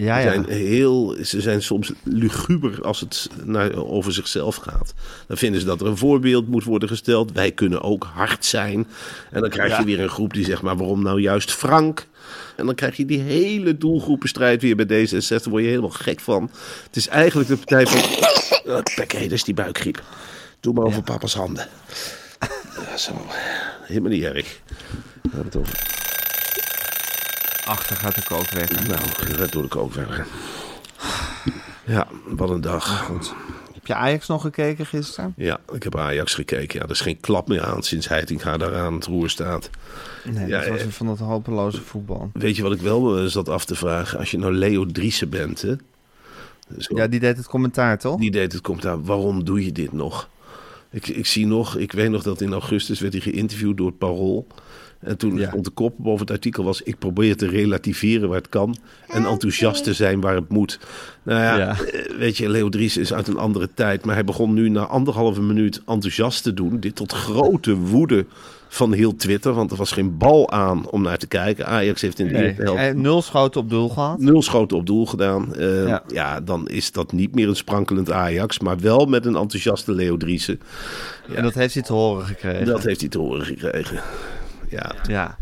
Ja, 0.00 0.20
Ze 0.20 0.24
ja. 0.26 0.32
zijn 0.32 0.44
heel, 0.48 1.16
ze 1.22 1.40
zijn 1.40 1.62
soms 1.62 1.92
luguber 2.02 2.82
als 2.82 3.00
het 3.00 3.28
naar, 3.44 3.74
over 3.86 4.12
zichzelf 4.12 4.56
gaat. 4.56 4.94
Dan 5.26 5.36
vinden 5.36 5.60
ze 5.60 5.66
dat 5.66 5.80
er 5.80 5.86
een 5.86 5.96
voorbeeld 5.96 6.48
moet 6.48 6.64
worden 6.64 6.88
gesteld. 6.88 7.32
Wij 7.32 7.52
kunnen 7.52 7.82
ook 7.82 8.08
hard 8.14 8.44
zijn. 8.44 8.86
En 9.30 9.40
dan 9.40 9.50
krijg 9.50 9.70
je 9.70 9.78
Ja. 9.78 9.84
weer 9.84 10.00
een 10.00 10.08
groep 10.08 10.32
die 10.34 10.44
zegt, 10.44 10.62
maar 10.62 10.76
waarom 10.76 11.02
nou 11.02 11.20
juist 11.20 11.52
Frank? 11.52 12.06
En 12.56 12.66
dan 12.66 12.74
krijg 12.74 12.96
je 12.96 13.04
die 13.04 13.20
hele 13.20 13.78
doelgroepenstrijd 13.78 14.62
weer 14.62 14.76
bij 14.76 14.86
D66. 15.06 15.28
Daar 15.28 15.40
word 15.50 15.62
je 15.62 15.68
helemaal 15.68 15.90
gek 15.90 16.20
van. 16.20 16.50
Het 16.86 16.96
is 16.96 17.08
eigenlijk 17.08 17.48
de 17.48 17.56
partij 17.56 17.86
van... 17.86 18.00
Pek, 18.96 19.12
hé, 19.12 19.22
dat 19.22 19.32
is 19.32 19.44
die 19.44 19.54
buikgriep. 19.54 20.02
Doe 20.64 20.74
maar 20.74 20.84
over 20.84 21.02
papa's 21.02 21.34
handen. 21.34 21.66
Ja, 22.90 22.96
zo. 22.96 23.12
Helemaal 23.82 24.10
niet 24.10 24.22
erg. 24.22 24.60
We 25.22 25.28
hebben 25.30 25.44
het 25.44 25.56
over... 25.56 25.82
Achter 27.64 27.96
gaat 27.96 28.14
de 28.14 28.22
kook 28.22 28.50
weg. 28.50 28.86
Nou, 28.88 29.36
dat 29.36 29.52
doe 29.52 29.64
ik 29.64 29.76
ook 29.76 29.92
weer. 29.92 30.26
Ja, 31.84 32.06
wat 32.26 32.50
een 32.50 32.60
dag. 32.60 33.08
Heb 33.74 33.86
je 33.86 33.94
Ajax 33.94 34.26
nog 34.26 34.42
gekeken 34.42 34.86
gisteren? 34.86 35.32
Ja, 35.36 35.60
ik 35.72 35.82
heb 35.82 35.96
Ajax 35.96 36.34
gekeken. 36.34 36.78
Ja, 36.78 36.84
er 36.84 36.90
is 36.90 37.00
geen 37.00 37.20
klap 37.20 37.48
meer 37.48 37.64
aan 37.64 37.82
sinds 37.82 38.08
Heitinga 38.08 38.56
daar 38.56 38.76
aan 38.76 38.94
het 38.94 39.06
roer 39.06 39.30
staat. 39.30 39.70
Nee, 40.24 40.46
Ja, 40.46 40.58
dat 40.60 40.68
was 40.68 40.78
eh, 40.78 40.84
weer 40.84 40.92
van 40.92 41.06
dat 41.06 41.18
hopeloze 41.18 41.82
voetbal. 41.82 42.30
Weet 42.32 42.56
je 42.56 42.62
wat 42.62 42.72
ik 42.72 42.80
wel 42.80 43.18
eh, 43.18 43.24
zat 43.24 43.48
af 43.48 43.64
te 43.64 43.74
vragen? 43.74 44.18
Als 44.18 44.30
je 44.30 44.38
nou 44.38 44.52
Leo 44.52 44.86
Driessen 44.86 45.28
bent, 45.28 45.62
hè? 45.62 45.74
Ja, 46.78 47.06
die 47.06 47.20
deed 47.20 47.36
het 47.36 47.46
commentaar, 47.46 47.98
toch? 47.98 48.18
die 48.20 48.30
deed 48.30 48.52
het 48.52 48.62
commentaar. 48.62 49.02
Waarom 49.02 49.44
doe 49.44 49.64
je 49.64 49.72
dit 49.72 49.92
nog? 49.92 50.28
Ik, 50.94 51.08
ik 51.08 51.26
zie 51.26 51.46
nog, 51.46 51.76
ik 51.76 51.92
weet 51.92 52.10
nog 52.10 52.22
dat 52.22 52.40
in 52.40 52.52
augustus 52.52 53.00
werd 53.00 53.12
hij 53.12 53.22
geïnterviewd 53.22 53.76
door 53.76 53.86
het 53.86 53.98
Parool. 53.98 54.46
En 55.04 55.16
toen 55.16 55.36
Ja. 55.36 55.48
stond 55.48 55.64
de 55.64 55.70
kop 55.70 55.94
boven 55.96 56.20
het 56.20 56.30
artikel 56.30 56.64
was... 56.64 56.82
ik 56.82 56.98
probeer 56.98 57.36
te 57.36 57.46
relativeren 57.46 58.28
waar 58.28 58.38
het 58.38 58.48
kan... 58.48 58.76
en 59.08 59.24
enthousiast 59.24 59.84
te 59.84 59.92
zijn 59.94 60.20
waar 60.20 60.34
het 60.34 60.48
moet. 60.48 60.78
Nou 61.22 61.40
ja, 61.40 61.56
Ja. 61.58 61.76
eh, 61.80 62.16
weet 62.18 62.36
je, 62.36 62.48
Leo 62.48 62.68
Dries 62.68 62.96
is 62.96 63.12
uit 63.12 63.28
een 63.28 63.38
andere 63.38 63.68
tijd... 63.74 64.04
maar 64.04 64.14
hij 64.14 64.24
begon 64.24 64.54
nu 64.54 64.68
na 64.68 64.86
anderhalve 64.86 65.42
minuut 65.42 65.82
enthousiast 65.86 66.42
te 66.42 66.54
doen. 66.54 66.80
Dit 66.80 66.94
tot 66.96 67.12
grote 67.12 67.76
woede 67.76 68.26
van 68.68 68.92
heel 68.92 69.16
Twitter... 69.16 69.52
want 69.52 69.70
er 69.70 69.76
was 69.76 69.92
geen 69.92 70.16
bal 70.16 70.50
aan 70.50 70.88
om 70.90 71.02
naar 71.02 71.16
te 71.18 71.26
kijken. 71.26 71.66
Ajax 71.66 72.00
heeft 72.00 72.18
in 72.18 72.26
de 72.26 72.32
Nee. 72.32 72.44
eerste 72.46 72.62
helft 72.62 72.94
Nul 72.96 73.22
schoten 73.22 73.60
op 73.60 73.70
doel 73.70 73.88
gehad. 73.88 74.18
nul 74.18 74.42
schoten 74.42 74.76
op 74.76 74.86
doel 74.86 75.06
gedaan. 75.06 75.54
Eh, 75.54 75.86
Ja. 75.86 76.02
ja. 76.08 76.40
dan 76.40 76.68
is 76.68 76.92
dat 76.92 77.12
niet 77.12 77.34
meer 77.34 77.48
een 77.48 77.56
sprankelend 77.56 78.10
Ajax... 78.10 78.58
maar 78.58 78.78
wel 78.78 79.06
met 79.06 79.26
een 79.26 79.36
enthousiaste 79.36 79.92
Leo 79.92 80.16
Driessen. 80.16 80.60
En 81.34 81.42
dat 81.42 81.54
heeft 81.54 81.74
hij 81.74 81.82
te 81.82 81.92
horen 81.92 82.24
gekregen. 82.26 82.66
Dat 82.66 82.84
heeft 82.84 83.00
hij 83.00 83.08
te 83.08 83.18
horen 83.18 83.46
gekregen. 83.46 84.00
Ja, 84.68 84.94
Ja. 85.08 85.36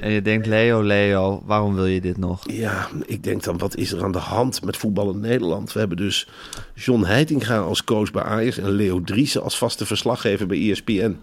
En 0.00 0.10
je 0.10 0.22
denkt, 0.22 0.46
Leo, 0.46 0.82
Leo, 0.82 1.42
waarom 1.44 1.74
wil 1.74 1.86
je 1.86 2.00
dit 2.00 2.18
nog? 2.18 2.40
Ja, 2.50 2.88
ik 3.06 3.22
denk 3.22 3.42
dan, 3.42 3.58
wat 3.58 3.76
is 3.76 3.92
er 3.92 4.04
aan 4.04 4.12
de 4.12 4.18
hand 4.18 4.64
met 4.64 4.76
voetbal 4.76 5.10
in 5.10 5.20
Nederland? 5.20 5.72
We 5.72 5.78
hebben 5.78 5.96
dus 5.96 6.28
John 6.74 7.04
Heitinga 7.04 7.58
als 7.58 7.84
coach 7.84 8.10
bij 8.10 8.22
Ajax 8.22 8.58
en 8.58 8.70
Leo 8.70 9.02
Driessen 9.02 9.42
als 9.42 9.58
vaste 9.58 9.86
verslaggever 9.86 10.46
bij 10.46 10.70
ESPN. 10.70 11.16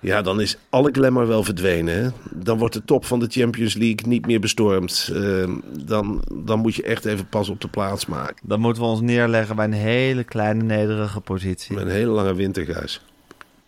Ja, 0.00 0.22
dan 0.22 0.40
is 0.40 0.56
alle 0.70 0.90
glamour 0.92 1.26
wel 1.26 1.44
verdwenen. 1.44 1.94
Hè? 1.94 2.08
Dan 2.30 2.58
wordt 2.58 2.74
de 2.74 2.84
top 2.84 3.04
van 3.04 3.18
de 3.18 3.26
Champions 3.28 3.74
League 3.74 4.06
niet 4.06 4.26
meer 4.26 4.40
bestormd. 4.40 5.10
Eh, 5.14 5.50
dan, 5.84 6.22
dan 6.32 6.58
moet 6.58 6.74
je 6.74 6.82
echt 6.82 7.04
even 7.04 7.28
pas 7.28 7.48
op 7.48 7.60
de 7.60 7.68
plaats 7.68 8.06
maken. 8.06 8.36
Dan 8.42 8.60
moeten 8.60 8.82
we 8.82 8.88
ons 8.88 9.00
neerleggen 9.00 9.56
bij 9.56 9.64
een 9.64 9.72
hele 9.72 10.24
kleine, 10.24 10.62
nederige 10.62 11.20
positie. 11.20 11.74
Met 11.74 11.84
een 11.84 11.90
hele 11.90 12.10
lange 12.10 12.34
winterguis. 12.34 13.00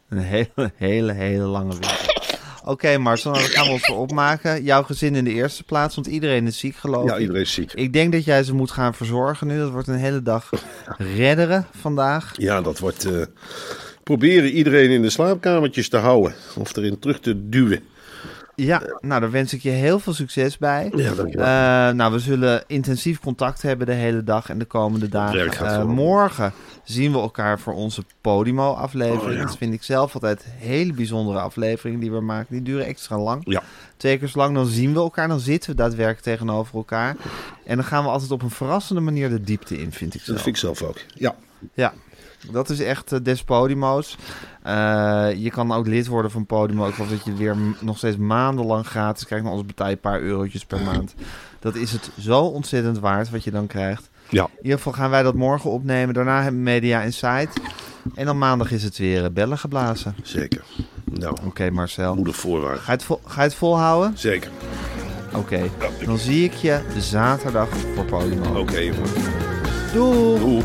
Een 0.09 0.19
hele, 0.19 0.73
hele, 0.77 1.13
hele 1.13 1.45
lange 1.45 1.71
winter. 1.71 2.08
Oké, 2.65 2.99
Marcel, 2.99 3.31
nou, 3.31 3.43
dan 3.43 3.53
gaan 3.53 3.67
we 3.67 3.73
ons 3.73 3.83
erop 3.89 4.13
maken. 4.13 4.63
Jouw 4.65 4.83
gezin 4.83 5.15
in 5.15 5.25
de 5.25 5.33
eerste 5.33 5.65
plaats, 5.65 5.95
want 5.95 6.07
iedereen 6.07 6.47
is 6.47 6.59
ziek, 6.59 6.77
geloof 6.77 7.09
Ja, 7.09 7.15
ik. 7.15 7.21
iedereen 7.21 7.43
is 7.43 7.53
ziek. 7.53 7.73
Ik 7.73 7.93
denk 7.93 8.13
dat 8.13 8.25
jij 8.25 8.43
ze 8.43 8.55
moet 8.55 8.71
gaan 8.71 8.95
verzorgen 8.95 9.47
nu. 9.47 9.59
Dat 9.59 9.71
wordt 9.71 9.89
een 9.89 9.95
hele 9.95 10.23
dag 10.23 10.51
redderen 10.99 11.67
vandaag. 11.81 12.33
Ja, 12.37 12.61
dat 12.61 12.79
wordt 12.79 13.05
eh, 13.05 13.23
proberen 14.03 14.51
iedereen 14.51 14.91
in 14.91 15.03
de 15.03 15.11
slaapkamertjes 15.11 15.89
te 15.89 15.97
houden. 15.97 16.35
Of 16.57 16.77
erin 16.77 16.99
terug 16.99 17.21
te 17.21 17.49
duwen. 17.49 17.81
Ja, 18.55 18.83
nou, 19.01 19.21
daar 19.21 19.31
wens 19.31 19.53
ik 19.55 19.63
je 19.63 19.71
heel 19.71 19.99
veel 19.99 20.13
succes 20.15 20.59
bij. 20.59 20.93
Ja, 20.97 21.13
dankjewel. 21.15 21.47
Eh, 21.47 21.95
nou, 21.95 22.13
we 22.13 22.19
zullen 22.19 22.65
intensief 22.67 23.21
contact 23.21 23.63
hebben 23.63 23.87
de 23.87 23.93
hele 23.93 24.25
dag 24.25 24.49
en 24.51 24.59
de 24.59 24.65
komende 24.65 25.09
dagen. 25.09 25.53
vooral. 25.55 25.87
morgen 25.87 26.53
zien 26.89 27.13
we 27.13 27.19
elkaar 27.19 27.61
voor 27.61 27.75
onze 27.75 28.03
Podimo-aflevering. 28.21 29.23
Oh, 29.23 29.33
ja. 29.33 29.45
Dat 29.47 29.57
vind 29.57 29.73
ik 29.75 29.83
zelf 29.83 30.15
altijd 30.15 30.45
hele 30.57 30.93
bijzondere 30.93 31.39
afleveringen 31.39 32.01
die 32.01 32.11
we 32.11 32.21
maken. 32.21 32.47
Die 32.55 32.63
duren 32.63 32.87
extra 32.87 33.19
lang. 33.19 33.43
Ja. 33.45 33.63
Twee 33.97 34.19
keer 34.19 34.29
zo 34.29 34.39
lang, 34.39 34.55
dan 34.55 34.67
zien 34.67 34.93
we 34.93 34.99
elkaar. 34.99 35.29
Dan 35.29 35.41
zitten 35.41 35.71
we 35.71 35.77
daadwerkelijk 35.77 36.23
tegenover 36.23 36.77
elkaar. 36.77 37.17
En 37.65 37.77
dan 37.77 37.85
gaan 37.85 38.03
we 38.05 38.11
altijd 38.11 38.31
op 38.31 38.43
een 38.43 38.51
verrassende 38.51 39.01
manier 39.01 39.29
de 39.29 39.41
diepte 39.41 39.79
in, 39.81 39.93
vind 39.93 40.15
ik 40.15 40.19
Dat 40.21 40.27
zelf. 40.29 40.43
vind 40.43 40.55
ik 40.57 40.61
zelf 40.63 40.83
ook. 40.83 40.99
Ja. 41.15 41.35
Ja, 41.75 41.93
dat 42.51 42.71
is 42.71 42.81
echt 42.81 43.13
eh, 43.13 43.19
des 43.23 43.43
Podimo's. 43.45 44.17
Eh, 44.63 45.29
je 45.37 45.51
kan 45.51 45.73
ook 45.73 45.87
lid 45.87 46.07
worden 46.07 46.31
van 46.31 46.47
Podimo. 46.47 46.89
Ik 46.89 46.95
geloof 46.95 47.11
dat 47.11 47.25
je 47.25 47.35
weer 47.35 47.57
nog 47.81 47.97
steeds 47.99 48.17
maandenlang 48.17 48.87
gratis 48.87 49.25
krijgt. 49.25 49.45
Maar 49.45 49.53
anders 49.53 49.71
betaal 49.73 49.89
je 49.89 49.95
een 49.95 50.01
paar 50.01 50.21
eurotjes 50.21 50.65
per 50.65 50.81
maand. 50.81 51.15
Dat 51.61 51.75
is 51.75 51.93
het 51.93 52.11
zo 52.21 52.41
ontzettend 52.41 52.99
waard 52.99 53.31
wat 53.31 53.45
je 53.45 53.51
dan 53.51 53.67
krijgt. 53.67 54.11
Ja. 54.31 54.45
In 54.45 54.63
ieder 54.63 54.77
geval 54.77 54.93
gaan 54.93 55.11
wij 55.11 55.23
dat 55.23 55.35
morgen 55.35 55.71
opnemen. 55.71 56.15
Daarna 56.15 56.43
hebben 56.43 56.59
we 56.65 56.71
Media 56.71 57.03
Insight. 57.03 57.61
En 58.15 58.27
dan 58.27 58.39
maandag 58.39 58.71
is 58.71 58.83
het 58.83 58.99
weer 58.99 59.25
eh, 59.25 59.31
bellen 59.31 59.59
geblazen. 59.59 60.15
Zeker. 60.23 60.63
Nou, 61.05 61.37
Oké 61.47 61.71
Marcel. 61.71 62.15
moeder 62.15 62.35
voorwaarts. 62.35 62.81
Ga 62.81 62.87
je, 62.87 62.93
het 62.97 63.05
vol, 63.05 63.21
ga 63.27 63.41
je 63.43 63.49
het 63.49 63.57
volhouden? 63.57 64.19
Zeker. 64.19 64.51
Oké. 65.33 65.61
Dan 66.05 66.19
zie 66.19 66.45
ik 66.45 66.53
je 66.53 66.81
zaterdag 66.99 67.69
voor 67.95 68.05
Podimo. 68.05 68.59
Oké, 68.61 68.79
jongen. 68.79 69.11
Doei! 69.93 70.39
Doeg. 70.39 70.65